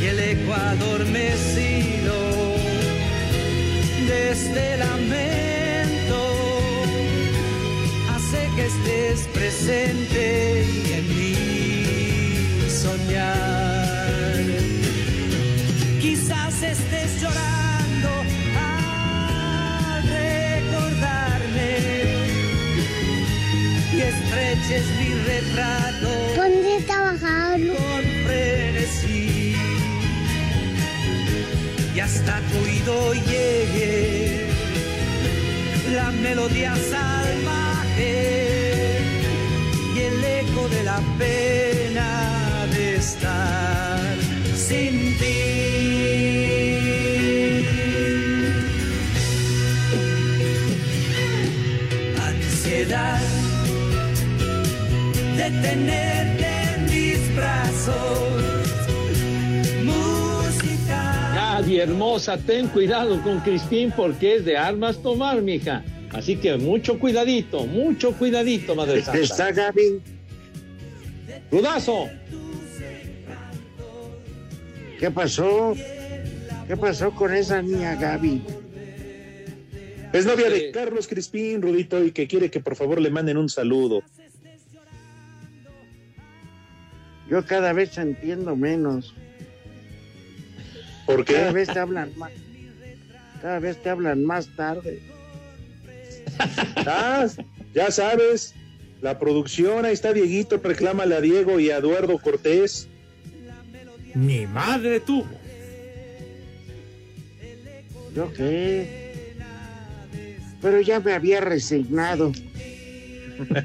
[0.00, 1.51] y el eco adormecido de
[4.32, 6.20] este lamento
[8.14, 14.44] hace que estés presente y en mí soñar.
[16.00, 18.10] Quizás estés llorando
[18.58, 21.70] al recordarme
[23.92, 26.08] y estreches mi retrato.
[26.36, 27.60] ¿Dónde trabajar?
[32.02, 34.46] Hasta tu oído llegue
[35.94, 38.14] la melodía salvaje
[39.94, 44.16] y el eco de la pena de estar
[44.56, 45.40] sin ti.
[52.28, 53.20] Ansiedad
[55.36, 56.21] de tenerte
[61.82, 65.84] hermosa, ten cuidado con Crispín porque es de armas tomar, mija.
[66.10, 69.20] Así que mucho cuidadito, mucho cuidadito, madre santa.
[69.20, 70.00] ¿Está Gaby?
[71.50, 72.08] ¡Rudazo!
[74.98, 75.74] ¿Qué pasó?
[76.68, 78.42] ¿Qué pasó con esa niña Gaby?
[80.12, 83.48] Es novia de Carlos Crispín, Rudito, y que quiere que por favor le manden un
[83.48, 84.02] saludo.
[87.30, 89.14] Yo cada vez entiendo menos.
[91.06, 91.34] ¿Por qué?
[91.34, 92.32] Cada vez te hablan más.
[93.40, 95.02] Cada vez te hablan más tarde.
[96.86, 97.26] Ah,
[97.74, 98.54] ya sabes,
[99.00, 102.88] la producción, ahí está Dieguito, reclámale a Diego y a Eduardo Cortés.
[104.14, 105.28] Mi madre tuvo.
[108.14, 109.34] ¿Yo qué?
[110.60, 112.32] Pero ya me había resignado.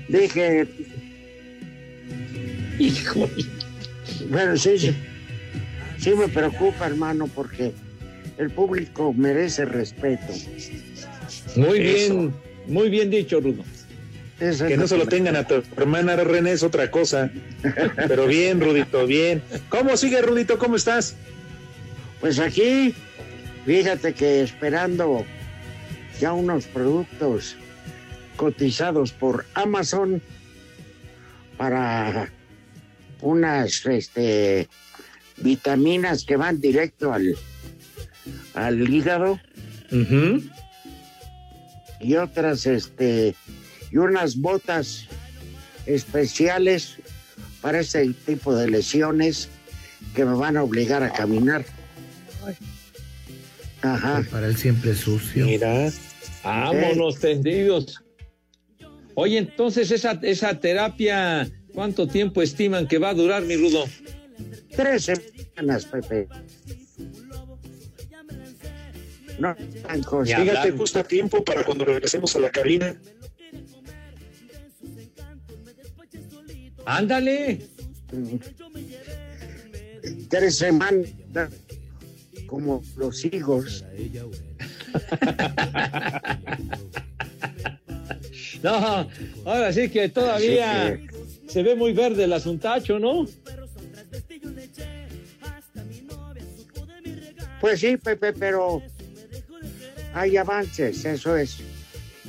[0.08, 0.67] Dije.
[2.80, 3.30] Hijo.
[4.30, 4.95] Bueno, sí, sí.
[6.00, 7.74] Sí me preocupa, hermano, porque
[8.38, 10.34] el público merece respeto.
[11.56, 12.14] Muy Eso.
[12.20, 12.34] bien,
[12.68, 13.64] muy bien dicho, Rudo.
[14.40, 17.32] Eso Que no se lo me- tengan a tu hermana René es otra cosa.
[18.08, 19.42] Pero bien, Rudito, bien.
[19.70, 20.60] ¿Cómo sigue, Rudito?
[20.60, 21.16] ¿Cómo estás?
[22.22, 22.94] Pues aquí,
[23.66, 25.26] fíjate que esperando
[26.20, 27.56] ya unos productos
[28.36, 30.22] cotizados por Amazon
[31.58, 32.30] para
[33.22, 34.68] unas este,
[35.38, 37.36] vitaminas que van directo al,
[38.54, 39.39] al hígado
[42.00, 43.36] y otras este
[43.91, 45.06] y unas botas
[45.86, 46.97] especiales
[47.62, 49.50] para ese tipo de lesiones
[50.13, 51.65] que me van a obligar a caminar.
[53.82, 54.26] Ajá.
[54.30, 55.45] Para él siempre sucio.
[55.45, 55.91] Mira.
[56.43, 58.04] Vámonos tendidos.
[59.15, 63.86] Oye, entonces esa, esa terapia, ¿cuánto tiempo estiman que va a durar, mi Rudo?
[64.76, 66.28] Tres semanas, Pepe.
[69.40, 69.56] No,
[70.06, 70.38] cosa.
[70.38, 72.96] Fíjate, justo a tiempo para cuando regresemos a la cabina.
[76.86, 77.68] Ándale.
[80.30, 81.10] Tres semanas,
[82.48, 83.84] como los hijos.
[88.64, 89.08] No,
[89.46, 91.00] ahora sí que todavía
[91.48, 93.28] se ve muy verde el asuntacho, ¿no?
[97.68, 98.82] Pues sí, Pepe, pero
[100.14, 101.58] hay avances, eso es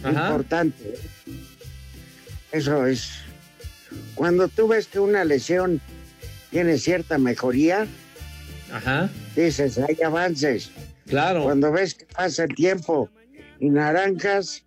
[0.02, 0.26] Ajá.
[0.30, 0.98] importante.
[2.50, 3.08] Eso es.
[4.16, 5.80] Cuando tú ves que una lesión
[6.50, 7.86] tiene cierta mejoría,
[8.72, 9.10] Ajá.
[9.36, 10.72] dices, hay avances.
[11.06, 11.44] Claro.
[11.44, 13.08] Cuando ves que pasa el tiempo
[13.60, 14.64] y naranjas,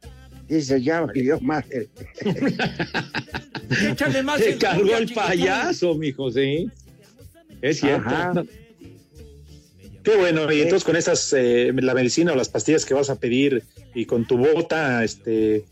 [0.47, 1.89] dices, ya valió madre.
[3.89, 6.71] Échale más Se el cargó el payaso, mijo, sí.
[7.61, 8.07] Es cierto.
[8.07, 8.45] Ajá.
[10.03, 13.19] Qué bueno, y entonces con esas, eh, la medicina o las pastillas que vas a
[13.19, 15.63] pedir y con tu bota, este,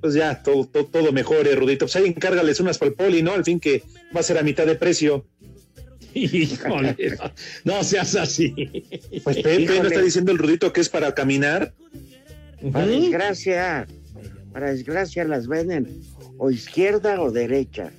[0.00, 1.84] pues ya, todo, todo, todo mejore, Rudito.
[1.86, 3.32] Pues ahí encárgales unas para el poli, ¿no?
[3.32, 3.82] Al fin que
[4.14, 5.24] va a ser a mitad de precio.
[6.14, 6.96] Híjole,
[7.64, 8.54] no, no seas así.
[9.22, 11.72] Pues Pepe, ¿no está diciendo el Rudito que es para caminar?
[12.72, 13.86] Para desgracia,
[14.52, 16.02] para desgracia las venden
[16.38, 17.92] o izquierda o derecha.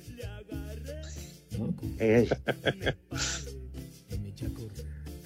[1.98, 2.28] Es-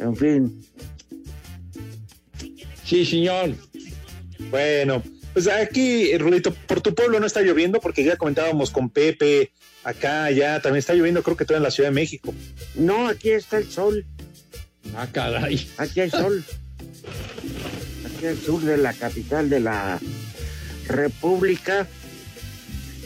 [0.00, 0.64] En fin,
[2.84, 3.54] Sí, señor.
[4.50, 5.00] Bueno,
[5.32, 9.52] pues aquí, Rudito, por tu pueblo no está lloviendo porque ya comentábamos con Pepe,
[9.84, 12.34] acá, ya también está lloviendo, creo que todo en la Ciudad de México.
[12.74, 14.04] no, aquí está el sol,
[14.96, 15.68] Ah, caray.
[15.76, 16.42] aquí hay sol.
[18.06, 20.00] Aquí al sur de la capital de la
[20.88, 21.86] República.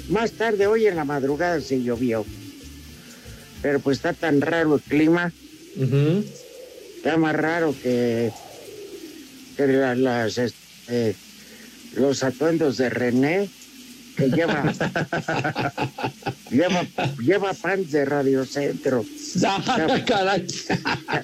[0.08, 2.24] Más tarde, hoy en la madrugada sí llovió.
[3.60, 5.30] Pero pues está tan raro el clima.
[7.04, 8.32] Está más raro que,
[9.58, 11.14] que la- las, este,
[11.96, 13.50] los atuendos de René,
[14.16, 14.72] que lleva,
[16.50, 16.86] lleva,
[17.20, 19.04] lleva pan de radiocentro.
[19.44, 20.38] Ah.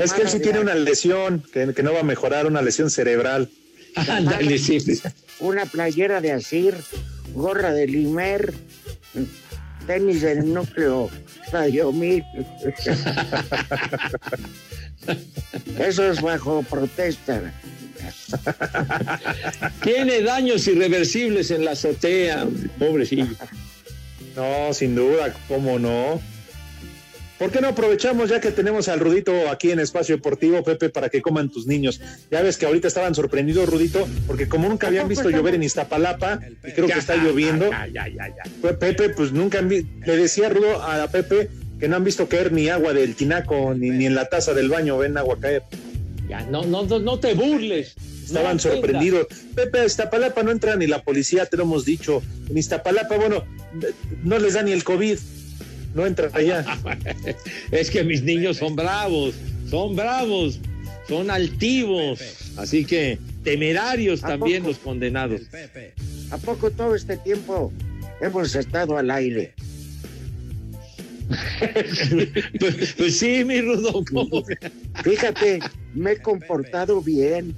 [0.00, 2.90] Es que él sí tiene una lesión que, que no va a mejorar, una lesión
[2.90, 3.48] cerebral.
[3.96, 4.76] Ándale, sí.
[5.40, 6.74] Una playera de Asir,
[7.32, 8.52] gorra de Limer,
[9.86, 11.08] tenis del núcleo
[11.52, 12.24] Radio 1000.
[15.78, 17.52] Eso es bajo protesta.
[19.82, 22.46] Tiene daños irreversibles en la azotea,
[22.78, 23.34] pobrecillo.
[24.36, 26.20] No, sin duda, cómo no.
[27.38, 31.08] ¿Por qué no aprovechamos ya que tenemos al Rudito aquí en Espacio Deportivo, Pepe, para
[31.08, 32.00] que coman tus niños?
[32.32, 36.40] Ya ves que ahorita estaban sorprendidos, Rudito, porque como nunca habían visto llover en Iztapalapa,
[36.66, 38.42] y creo que está lloviendo, Ya, ya, ya, ya.
[38.60, 42.68] pues Pepe, pues nunca le decía Rudo a Pepe que no han visto caer ni
[42.68, 45.62] agua del tinaco, ni, ni en la taza del baño ven agua caer.
[46.28, 47.94] Ya, no, no, no, no te burles.
[48.24, 49.28] Estaban No sorprendidos.
[49.54, 52.20] Pepe, a Iztapalapa no entra ni la policía, te lo hemos dicho.
[52.50, 53.44] En Iztapalapa, bueno,
[54.24, 55.18] no les da ni el COVID.
[55.98, 56.64] No entra allá.
[57.72, 59.34] es que mis niños son bravos,
[59.68, 60.60] son bravos,
[61.08, 62.20] son altivos.
[62.56, 65.40] Así que temerarios también los condenados.
[66.30, 67.72] ¿A poco todo este tiempo
[68.20, 69.54] hemos estado al aire?
[72.60, 74.04] pues, pues sí, mi Rudo.
[74.08, 74.44] ¿cómo?
[75.02, 75.58] Fíjate,
[75.94, 77.56] me he comportado bien.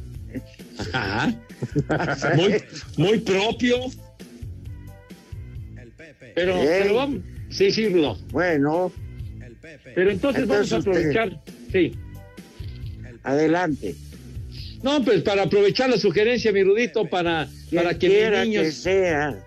[0.94, 1.34] Ajá.
[2.36, 2.62] Muy,
[2.96, 3.80] muy propio.
[6.34, 7.20] Pero, pero vamos.
[7.50, 8.16] Sí, sí, Rudo.
[8.30, 8.92] Bueno,
[9.94, 11.40] Pero entonces, vamos a usted- aprovechar.
[11.72, 11.92] Sí.
[13.22, 13.94] adelante.
[14.82, 18.64] No, pues para aprovechar la sugerencia, mi Rudito, para, para que mis niños.
[18.64, 19.38] que sea.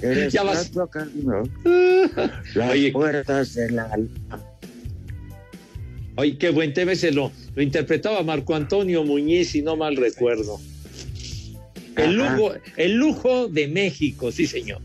[0.00, 0.70] Eres Ya vas.
[2.54, 2.92] las Oye.
[2.92, 4.40] puertas del alma.
[6.16, 10.60] Oye, qué buen tema ese lo, lo interpretaba Marco Antonio Muñiz, si no mal recuerdo.
[11.96, 14.80] El lujo, el lujo de México, sí, señor.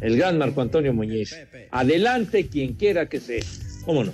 [0.00, 1.36] El gran Marco Antonio Muñiz.
[1.70, 3.42] Adelante quien quiera que sea.
[3.84, 4.12] ¿Cómo no?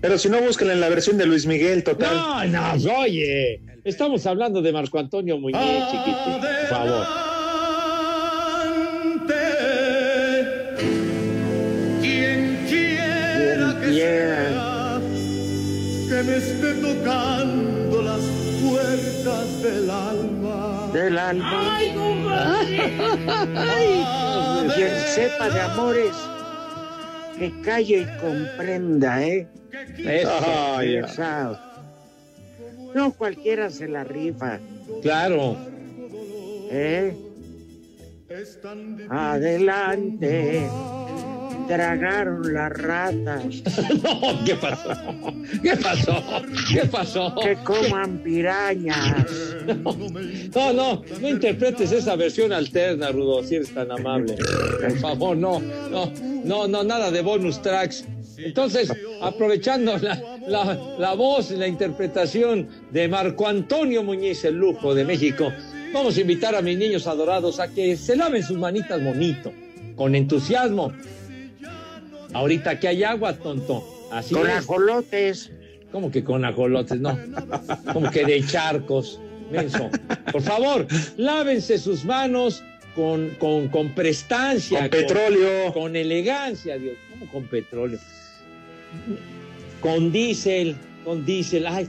[0.00, 2.50] Pero si no, búsquenla en la versión de Luis Miguel, total.
[2.50, 3.60] No, no, oye.
[3.84, 5.58] Estamos hablando de Marco Antonio Muñiz,
[5.90, 6.40] chiquitín.
[6.40, 7.06] Por favor.
[12.00, 15.00] Quien quiera que sea
[16.08, 18.20] que me esté tocando las
[18.60, 20.90] puertas del alma.
[20.92, 21.71] Del alma.
[24.74, 26.14] Quien sepa de amores,
[27.38, 29.46] que calle y comprenda, ¿eh?
[29.98, 31.58] Eso.
[32.94, 34.58] No cualquiera se la rifa,
[35.02, 35.56] Claro.
[36.70, 37.14] ¿eh?
[39.10, 40.68] Adelante.
[41.72, 43.62] Tragaron las ratas.
[44.02, 44.90] No, ¿qué pasó?
[45.62, 46.22] ¿Qué pasó?
[46.70, 47.34] ¿Qué pasó?
[47.42, 49.26] Que coman pirañas.
[50.54, 54.34] No, no, no interpretes esa versión alterna, Rudo, si eres tan amable.
[54.34, 56.12] Por favor, no, no,
[56.44, 58.04] no, no, nada de bonus tracks.
[58.36, 58.92] Entonces,
[59.22, 65.04] aprovechando la, la, la voz y la interpretación de Marco Antonio Muñiz, el lujo de
[65.04, 65.50] México,
[65.94, 69.52] vamos a invitar a mis niños adorados a que se laven sus manitas bonito,
[69.96, 70.92] con entusiasmo.
[72.32, 73.84] Ahorita que hay agua, tonto.
[74.10, 74.56] Así Con es.
[74.56, 75.50] ajolotes.
[75.90, 77.00] ¿Cómo que con ajolotes?
[77.00, 77.18] No.
[77.92, 79.20] Como que de charcos.
[79.50, 79.90] Menso.
[80.32, 80.86] Por favor,
[81.18, 82.62] lávense sus manos
[82.94, 84.80] con, con, con prestancia.
[84.80, 85.72] Con petróleo.
[85.74, 86.96] Con, elegancia, Dios.
[87.10, 87.98] ¿Cómo con petróleo?
[89.80, 91.66] Con diésel, con diésel.
[91.66, 91.88] Ay.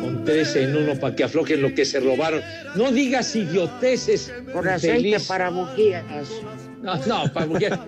[0.00, 2.40] Con tres en uno para que aflojen lo que se robaron.
[2.76, 4.32] No digas idioteces.
[4.52, 5.26] Con aceite infeliz.
[5.28, 6.04] para bujías.
[6.86, 7.78] No, no, para bujías.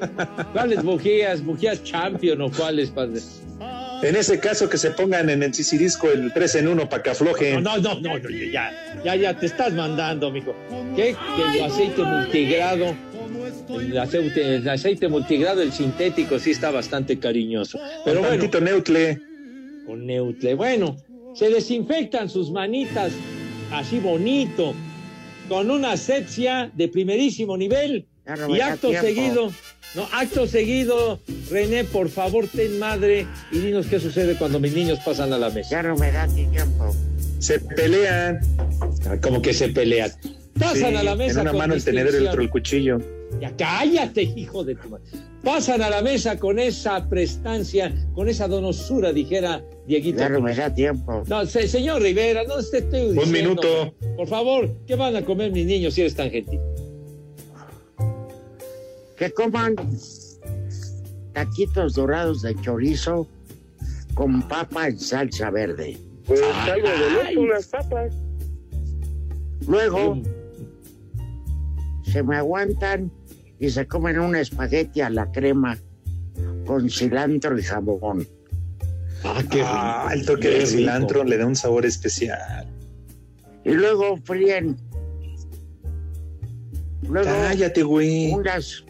[0.53, 1.45] ¿Cuáles bujías?
[1.45, 3.21] ¿Bujías champion o cuáles, padre?
[4.03, 7.11] En ese caso, que se pongan en el Cicirisco el 3 en 1 para que
[7.11, 7.63] aflojen.
[7.63, 8.73] No, no, no, no, ya,
[9.05, 10.55] ya, ya te estás mandando, mijo.
[10.95, 11.17] ¿Qué?
[11.37, 12.95] Que el aceite multigrado,
[13.71, 17.79] el aceite, el aceite multigrado, el sintético, sí está bastante cariñoso.
[18.05, 19.21] Pero Un bueno, neutle.
[19.87, 20.55] con neutle.
[20.55, 20.97] Bueno,
[21.35, 23.13] se desinfectan sus manitas
[23.73, 24.75] así bonito,
[25.49, 28.07] con una asepsia de primerísimo nivel.
[28.49, 29.07] Y acto tiempo.
[29.07, 29.53] seguido,
[29.95, 31.19] no, acto seguido,
[31.51, 35.49] René, por favor, ten madre y dinos qué sucede cuando mis niños pasan a la
[35.51, 35.71] mesa.
[35.71, 36.95] Ya no me da tiempo.
[37.39, 38.41] Se pelean.
[39.23, 40.11] Como que se pelean.
[40.59, 42.51] Pasan Sí, a la mesa En una con mano el tenedor y el otro el
[42.51, 42.99] cuchillo.
[43.41, 45.05] Ya cállate, hijo de tu madre.
[45.45, 50.19] Pasan a la mesa con esa prestancia, con esa donosura, dijera Dieguito.
[50.19, 51.23] Ya no me da tiempo.
[51.29, 53.23] No, se- señor Rivera, no te estoy diciendo.
[53.23, 53.95] Un minuto.
[54.17, 56.59] Por favor, ¿qué van a comer mis niños si eres tan gentil?
[59.19, 59.75] Que coman
[61.33, 63.27] taquitos dorados de chorizo
[64.15, 65.99] con papa en salsa verde.
[66.27, 68.15] Pues algo de loco, unas papas.
[69.67, 70.23] Luego
[72.05, 73.11] se me aguantan
[73.59, 75.77] y se comen un espagueti a la crema
[76.67, 78.27] con cilantro y jamón.
[79.25, 82.69] Ah, qué Ah, el toque de cilantro le da un sabor especial.
[83.65, 84.77] Y luego fríen.
[87.03, 88.33] Luego Cállate, güey.
[88.33, 88.85] unas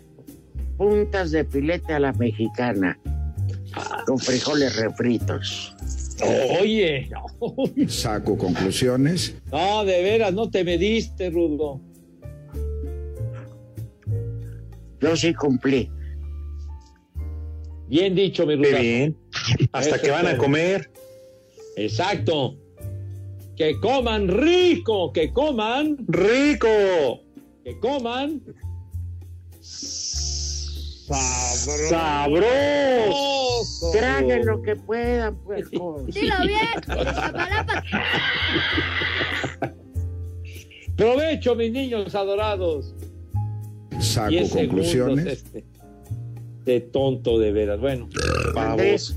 [0.79, 2.99] puntas de filete a la mexicana
[4.07, 5.75] con frijoles refritos.
[6.61, 7.11] Oye,
[7.89, 9.37] Saco conclusiones.
[9.53, 11.81] no, de veras, no te mediste, Rudo.
[15.01, 15.91] Yo sí cumplí.
[17.89, 18.69] Bien dicho, mi Rudo.
[18.71, 19.17] Qué bien.
[19.73, 20.91] Hasta Eso que van a comer.
[21.77, 22.57] Exacto.
[23.57, 26.69] Que coman rico, que coman, ¡Rico!
[27.65, 28.41] que coman
[31.09, 31.89] Sabroso.
[31.89, 33.91] Sabroso.
[33.93, 35.71] Traguen lo que puedan, pues.
[35.71, 36.05] Dilo
[36.47, 36.59] bien.
[36.79, 37.85] Iztapalapa.
[40.97, 42.95] Provecho, mis niños adorados.
[44.01, 45.27] Saco Diez conclusiones.
[45.27, 45.65] este.
[46.65, 47.81] De tonto, de veras.
[47.81, 48.09] Bueno,
[48.55, 49.17] Pavos.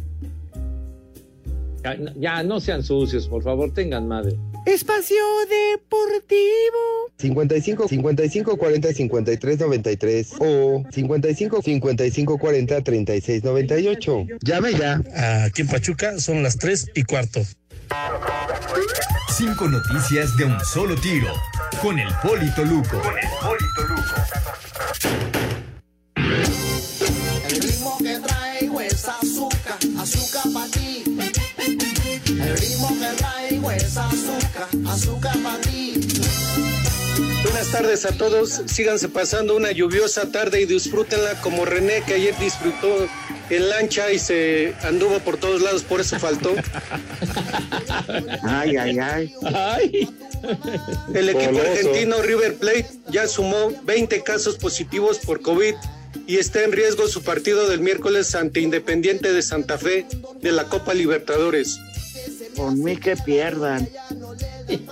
[1.83, 4.37] ya, ya, no sean sucios, por favor, tengan madre.
[4.65, 5.17] Espacio
[5.49, 6.90] Deportivo.
[7.21, 14.25] 55 55 40 53 93 o 55 55 40 36 98.
[14.41, 15.01] Llame ya.
[15.45, 17.41] Aquí en Pachuca son las 3 y cuarto.
[19.37, 21.33] Cinco noticias de un solo tiro.
[21.81, 23.01] Con el Polito Luco.
[27.49, 31.03] El ritmo que traigo es azúcar, azúcar para ti.
[32.27, 36.10] El ritmo que traigo es azúcar, azúcar para ti.
[37.71, 38.61] Buenas tardes a todos.
[38.65, 43.07] Síganse pasando una lluviosa tarde y disfrútenla como René que ayer disfrutó
[43.49, 46.53] en lancha y se anduvo por todos lados, por eso faltó.
[48.43, 49.33] Ay, ay, ay.
[49.53, 50.09] Ay.
[51.13, 55.75] El equipo argentino River Plate ya sumó 20 casos positivos por COVID
[56.27, 60.05] y está en riesgo su partido del miércoles ante Independiente de Santa Fe
[60.41, 61.79] de la Copa Libertadores.
[62.55, 63.87] Por mí que pierdan.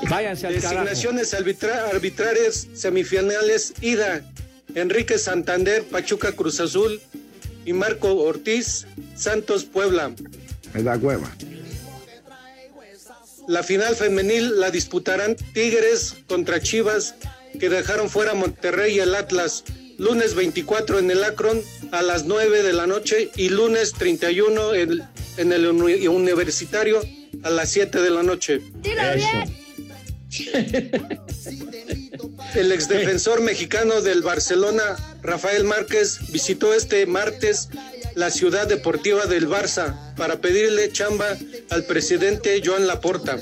[0.09, 0.53] Váyanse al.
[0.55, 4.21] Designaciones arbitra- arbitrarias semifinales ida.
[4.75, 7.01] Enrique Santander, Pachuca Cruz Azul
[7.65, 8.85] y Marco Ortiz,
[9.15, 10.11] Santos Puebla.
[10.73, 11.29] Me da hueva.
[13.47, 17.15] La final femenil la disputarán Tigres contra Chivas,
[17.59, 19.63] que dejaron fuera Monterrey y el Atlas.
[19.97, 21.59] Lunes 24 en el Akron
[21.91, 25.01] a las 9 de la noche y lunes 31 en,
[25.37, 27.01] en el uni- universitario
[27.43, 28.61] a las 7 de la noche.
[28.81, 29.69] Dilo bien.
[32.55, 37.69] El exdefensor mexicano del Barcelona, Rafael Márquez, visitó este martes
[38.15, 41.37] la ciudad deportiva del Barça para pedirle chamba
[41.69, 43.37] al presidente Joan Laporta.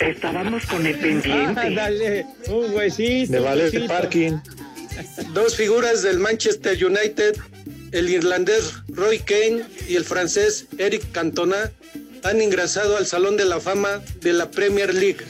[0.00, 1.60] Estábamos con el pendiente.
[1.60, 3.32] Ándale, un huesito.
[3.32, 3.94] De un valer de huesito.
[3.94, 4.32] parking.
[5.32, 7.36] Dos figuras del Manchester United,
[7.92, 11.70] el irlandés Roy Kane y el francés Eric Cantona,
[12.24, 15.24] han ingresado al Salón de la Fama de la Premier League.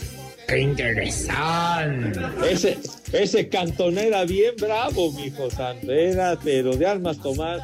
[0.46, 2.20] ¡Qué interesante!
[2.48, 2.78] Ese,
[3.12, 5.90] ese cantón era bien bravo, mijo santo.
[5.90, 7.62] Era, pero de armas tomar.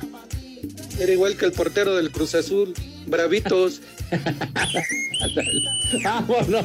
[0.98, 2.74] Era igual que el portero del Cruz Azul,
[3.06, 3.82] bravitos.
[6.02, 6.64] ¡Vámonos!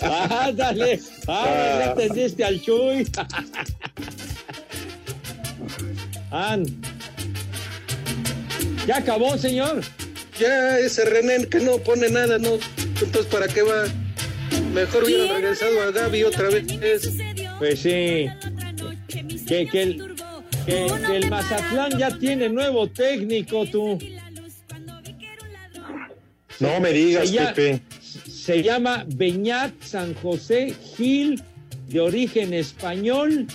[0.00, 1.00] ¡Ándale!
[1.28, 1.46] ¡Ah,
[1.78, 3.06] ya entendiste al Chuy!
[6.30, 6.91] ¡An!
[8.86, 9.82] ¿Ya acabó, señor?
[10.38, 12.58] Ya ese René que no pone nada, no.
[13.00, 13.84] Entonces, ¿para qué va?
[14.74, 16.64] Mejor hubiera regresado a Gaby otra vez.
[17.58, 18.28] Pues sí.
[19.46, 20.14] Que, que el,
[20.66, 23.98] que, que el Mazatlán ya tiene nuevo técnico, tú.
[26.58, 27.80] No me digas, Se Pepe.
[28.28, 31.42] Se llama Beñat San José Gil,
[31.88, 33.46] de origen español,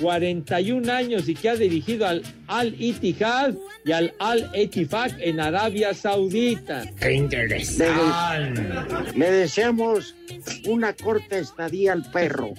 [0.00, 3.54] 41 años y que ha dirigido al Al Ittihad
[3.84, 6.84] y al Al Etifak en Arabia Saudita.
[7.00, 8.62] ¡Qué interesante!
[9.14, 10.14] Le deseamos
[10.66, 12.52] una corta estadía al perro.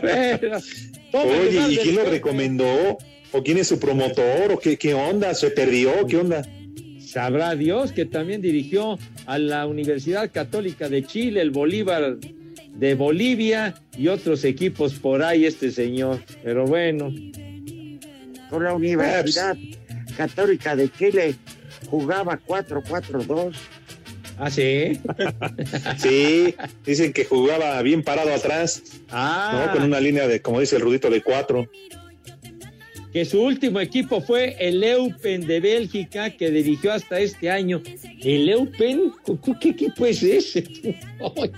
[0.00, 0.58] Pero,
[1.12, 2.98] Oye, ¿y quién lo recomendó?
[3.32, 4.52] ¿O quién es su promotor?
[4.52, 5.34] ¿O qué, qué onda?
[5.34, 6.06] ¿Se perdió?
[6.06, 6.42] ¿Qué onda?
[7.16, 12.18] Sabrá Dios que también dirigió a la Universidad Católica de Chile, el Bolívar
[12.74, 16.20] de Bolivia y otros equipos por ahí este señor.
[16.44, 17.10] Pero bueno,
[18.50, 19.56] Con la Universidad
[20.14, 21.36] Católica de Chile
[21.88, 23.54] jugaba 4-4-2.
[24.38, 25.00] ¿ah, sí?
[25.96, 26.54] Sí,
[26.84, 29.72] dicen que jugaba bien parado atrás, Ah, ¿no?
[29.72, 31.66] Con una línea de, como dice el Rudito, de cuatro.
[33.16, 37.80] Que su último equipo fue el Eupen de Bélgica, que dirigió hasta este año.
[38.22, 39.10] ¿El Eupen?
[39.58, 40.62] ¿Qué equipo es ese?
[41.18, 41.50] Ay,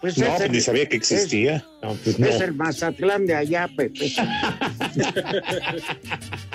[0.00, 1.64] Pues No, es, pues el, ni sabía que existía.
[1.84, 2.26] no, pues no.
[2.26, 4.06] es el Mazatlán de allá, Pepe.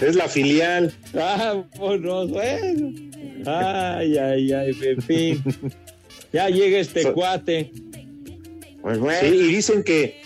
[0.01, 0.91] Es la filial.
[1.13, 2.91] Vámonos, bueno.
[3.45, 5.43] Ay, ay, ay, en fin.
[6.33, 7.71] Ya llega este So- cuate.
[8.81, 10.20] Pues bueno, Sí, y dicen que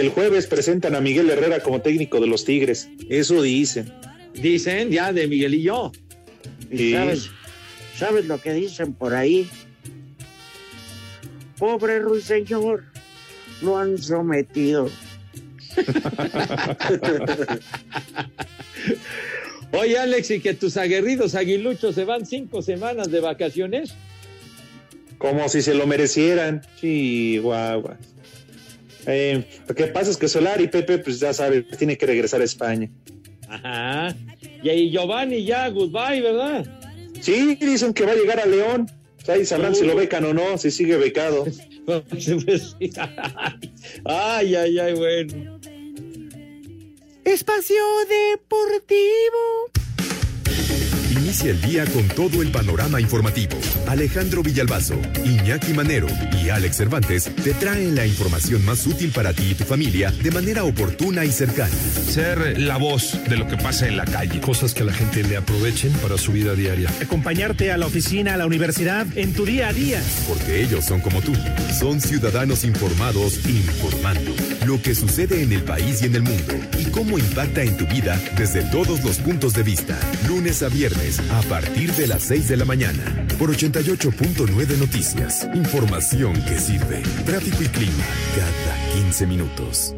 [0.00, 2.88] el jueves presentan a Miguel Herrera como técnico de los Tigres.
[3.08, 3.92] Eso dicen.
[4.34, 5.92] Dicen ya de Miguel y yo.
[6.70, 6.92] ¿y sí.
[6.92, 7.30] sabes,
[7.96, 9.48] ¿sabes lo que dicen por ahí?
[11.58, 12.84] Pobre ruiseñor,
[13.62, 14.90] lo han sometido.
[19.72, 23.94] Oye, Alex, y que tus aguerridos aguiluchos se van cinco semanas de vacaciones.
[25.18, 26.62] Como si se lo merecieran.
[26.80, 27.96] Chihuahua.
[29.06, 32.44] Eh, lo que pasa es que Solari, Pepe, pues ya sabes, tiene que regresar a
[32.44, 32.90] España.
[33.48, 34.14] Ajá.
[34.62, 36.66] Y ahí Giovanni ya, goodbye, ¿verdad?
[37.20, 38.90] Sí, dicen que va a llegar a León.
[39.28, 41.44] Ahí sabrán si lo becan o no, si sigue becado.
[44.04, 45.60] Ay, ay, ay, bueno.
[47.24, 49.75] Espacio Deportivo.
[51.36, 53.58] Inicia el día con todo el panorama informativo.
[53.88, 56.06] Alejandro Villalbazo, Iñaki Manero
[56.42, 60.30] y Alex Cervantes te traen la información más útil para ti y tu familia de
[60.30, 61.74] manera oportuna y cercana.
[62.08, 64.40] Ser la voz de lo que pasa en la calle.
[64.40, 66.88] Cosas que la gente le aprovechen para su vida diaria.
[67.02, 70.00] Acompañarte a la oficina, a la universidad, en tu día a día.
[70.26, 71.34] Porque ellos son como tú.
[71.78, 74.32] Son ciudadanos informados informando
[74.66, 77.86] lo que sucede en el país y en el mundo y cómo impacta en tu
[77.86, 79.98] vida desde todos los puntos de vista.
[80.26, 85.48] Lunes a viernes a partir de las 6 de la mañana por 88.9 Noticias.
[85.54, 87.02] Información que sirve.
[87.24, 88.04] Tráfico y clima
[88.34, 89.94] cada 15 minutos.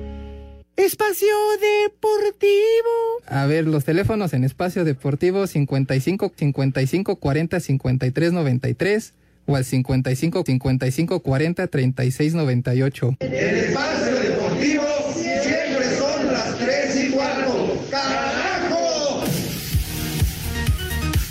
[0.76, 3.18] Espacio Deportivo.
[3.26, 9.14] A ver, los teléfonos en Espacio Deportivo 55 55 40 53 93
[9.46, 13.16] o al 55 55 40 36 98.
[13.20, 14.97] El espacio deportivo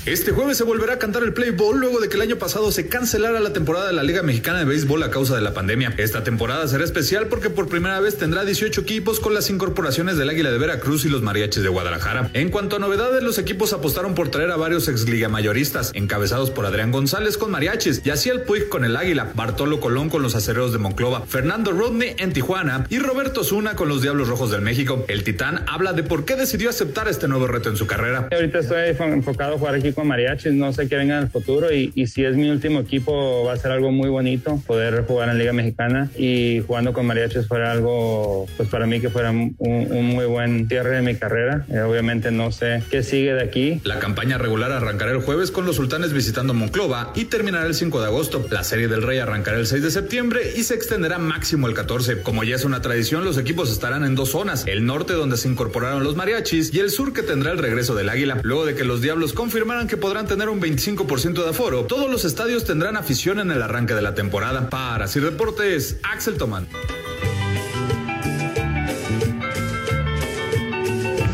[0.07, 2.71] Este jueves se volverá a cantar el Play Ball luego de que el año pasado
[2.71, 5.93] se cancelara la temporada de la Liga Mexicana de Béisbol a causa de la pandemia.
[5.97, 10.29] Esta temporada será especial porque por primera vez tendrá 18 equipos con las incorporaciones del
[10.29, 12.29] Águila de Veracruz y los Mariachis de Guadalajara.
[12.31, 16.51] En cuanto a novedades, los equipos apostaron por traer a varios ex liga mayoristas, encabezados
[16.51, 20.71] por Adrián González con Mariachis, Yaciel Puig con el Águila, Bartolo Colón con los Acereros
[20.71, 25.03] de Monclova, Fernando Rodney en Tijuana y Roberto Zuna con los Diablos Rojos del México.
[25.09, 28.29] El Titán habla de por qué decidió aceptar este nuevo reto en su carrera.
[28.31, 31.73] Ahorita estoy enfocado a jugar aquí con Mariachis, no sé qué venga en el futuro
[31.73, 35.29] y, y, si es mi último equipo va a ser algo muy bonito poder jugar
[35.29, 39.55] en Liga Mexicana y jugando con Mariachis fuera algo, pues para mí que fuera un,
[39.57, 41.65] un muy buen cierre de mi carrera.
[41.69, 43.81] Eh, obviamente no sé qué sigue de aquí.
[43.85, 47.99] La campaña regular arrancará el jueves con los sultanes visitando Monclova y terminará el 5
[47.99, 48.45] de agosto.
[48.51, 52.21] La Serie del Rey arrancará el 6 de septiembre y se extenderá máximo el 14.
[52.21, 55.47] Como ya es una tradición, los equipos estarán en dos zonas, el norte donde se
[55.47, 58.41] incorporaron los mariachis y el sur que tendrá el regreso del águila.
[58.43, 62.25] Luego de que los diablos confirmaran que podrán tener un 25% de aforo, todos los
[62.25, 64.69] estadios tendrán afición en el arranque de la temporada.
[64.69, 66.67] Para Sir Deportes, Axel Tomán.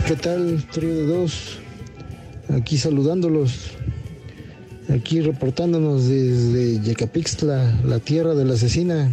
[0.08, 1.60] ¿Qué tal, trío de dos?
[2.56, 3.72] Aquí saludándolos,
[4.94, 9.10] aquí reportándonos desde Yecapixtla, la tierra de la asesina.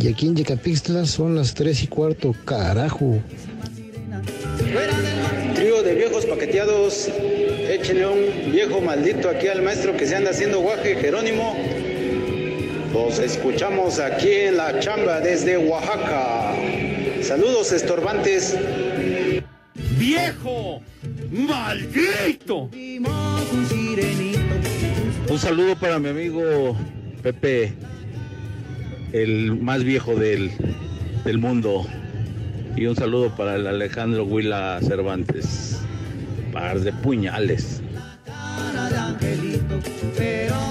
[0.00, 3.20] Y aquí en Yecapixtla son las tres y cuarto, carajo.
[5.54, 7.08] Trío de viejos paqueteados,
[7.68, 11.56] échenle un viejo maldito aquí al maestro que se anda haciendo guaje, Jerónimo.
[12.92, 16.54] Los escuchamos aquí en la chamba desde Oaxaca.
[17.20, 18.56] Saludos estorbantes.
[19.98, 20.80] ¡Viejo!
[21.30, 22.70] ¡Maldito!
[25.28, 26.74] Un saludo para mi amigo
[27.22, 27.74] Pepe,
[29.12, 30.50] el más viejo del,
[31.24, 31.86] del mundo.
[32.76, 35.82] Y un saludo para el Alejandro Huila Cervantes.
[36.58, 37.80] Par de puñales.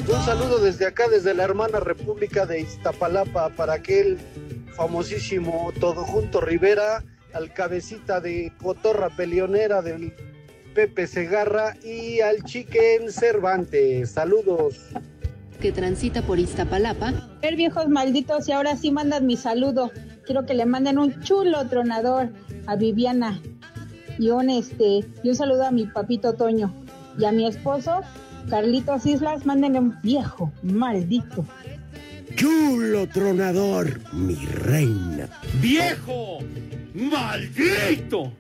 [0.10, 4.18] Un saludo desde acá, desde la hermana República de Iztapalapa, para aquel
[4.76, 10.14] famosísimo Todo Junto Rivera, al cabecita de cotorra peleonera del
[10.76, 14.12] Pepe Segarra y al Chiquen Cervantes.
[14.12, 14.90] Saludos.
[15.62, 17.14] Que transita por Iztapalapa.
[17.42, 19.90] Ver viejos malditos y ahora sí mandan mi saludo.
[20.26, 22.28] Quiero que le manden un chulo tronador
[22.66, 23.42] a Viviana
[24.18, 26.74] y un este y un saludo a mi papito Toño
[27.18, 28.02] y a mi esposo
[28.50, 31.46] Carlitos Islas, mándenle un viejo maldito.
[32.36, 35.28] Chulo tronador, mi reina.
[35.60, 36.40] ¡Viejo!
[36.94, 38.32] ¡Maldito!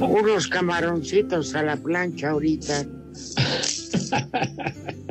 [0.00, 2.84] Unos camaroncitos a la plancha ahorita.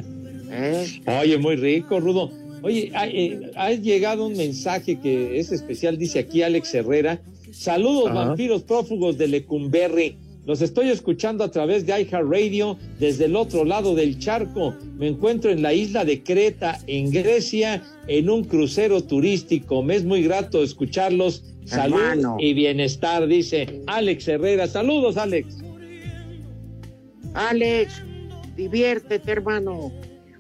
[1.22, 2.32] Oye, muy rico, Rudo.
[2.62, 7.22] Oye, ha, eh, ha, llegado un mensaje que es especial, dice aquí Alex Herrera.
[7.52, 8.26] Saludos, Ajá.
[8.26, 10.18] vampiros prófugos de Lecumberri.
[10.46, 14.74] Los estoy escuchando a través de iHeartRadio desde el otro lado del charco.
[14.98, 19.84] Me encuentro en la isla de Creta, en Grecia, en un crucero turístico.
[19.84, 21.44] Me es muy grato escucharlos.
[21.66, 22.38] Salud hermano.
[22.40, 24.68] y bienestar, dice Alex Herrera.
[24.68, 25.58] Saludos, Alex.
[27.34, 28.02] Alex,
[28.56, 29.92] diviértete, hermano.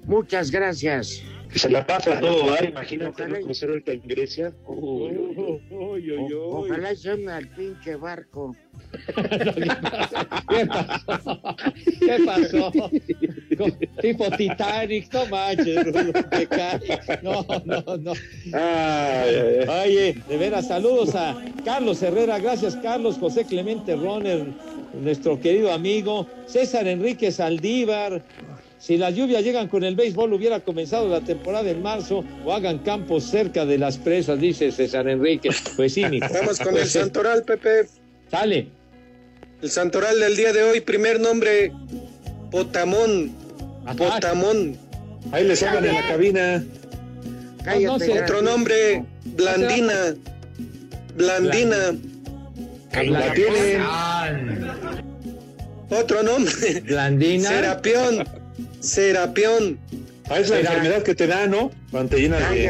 [0.08, 1.22] Muchas gracias.
[1.52, 2.70] Que se la pasa todo, ¿eh?
[2.72, 4.52] Imagínate un crucero en Grecia.
[4.66, 5.16] Uy,
[5.70, 6.34] uy, uy.
[6.34, 8.54] O- Ojalá se me al pinche barco.
[10.50, 11.42] ¿Qué pasó?
[12.00, 12.72] ¿Qué pasó?
[14.02, 15.86] Tipo Titanic, no manches.
[17.24, 18.12] No, no, no.
[19.84, 24.46] Oye, de veras, saludos a Carlos Herrera, gracias Carlos, José Clemente Roner,
[25.02, 28.22] nuestro querido amigo, César Enrique Saldívar.
[28.80, 32.80] Si las lluvias llegan con el béisbol, hubiera comenzado la temporada en marzo o hagan
[32.80, 35.50] campos cerca de las presas, dice César Enrique.
[35.76, 36.28] Pues sí, mijo.
[36.32, 37.00] Vamos con Pues el sí.
[37.00, 37.88] santoral, Pepe.
[38.30, 38.68] Sale.
[39.62, 41.72] El santoral del día de hoy, primer nombre,
[42.52, 43.32] Potamón.
[43.98, 44.78] Potamón.
[45.32, 46.64] Ahí les hablan en la cabina.
[47.64, 50.16] Cállate, Otro nombre, Blandina.
[51.16, 51.96] Blandina.
[52.94, 53.82] La tienen.
[55.90, 56.82] Otro nombre.
[56.86, 57.50] Blandina.
[57.50, 58.28] Serapión.
[58.80, 59.80] Serapión.
[60.30, 61.72] Ah, es la enfermedad que te da, ¿no?
[61.90, 62.70] Cuando te llenas de,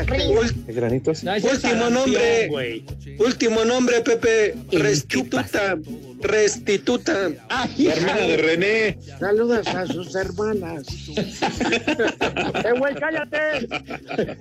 [0.68, 1.24] de granitos.
[1.24, 2.86] Último nombre.
[3.18, 4.54] Último nombre, Pepe.
[4.72, 5.76] Restituta.
[6.22, 7.30] Restituta.
[7.50, 8.98] La hermana de René.
[9.20, 10.86] Saludos a sus hermanas.
[11.18, 13.68] ¡Eh, güey, cállate!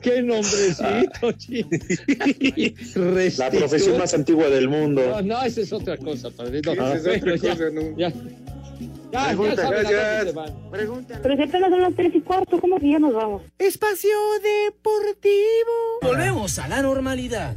[0.03, 1.71] ¡Qué nombrecito, chico!
[3.39, 5.03] La profesión más antigua del mundo.
[5.07, 6.61] No, no, esa es otra cosa, padre.
[6.63, 7.97] No, Esa es otra cosa, ¿no?
[7.97, 8.13] ya.
[9.13, 10.71] Ya, Pregunta, ya, van.
[10.71, 11.21] Pregúntale.
[11.23, 13.43] Pero si apenas son las tres y cuarto, ¿cómo que ya nos vamos?
[13.59, 15.73] Espacio Deportivo.
[16.03, 17.55] Volvemos a la normalidad.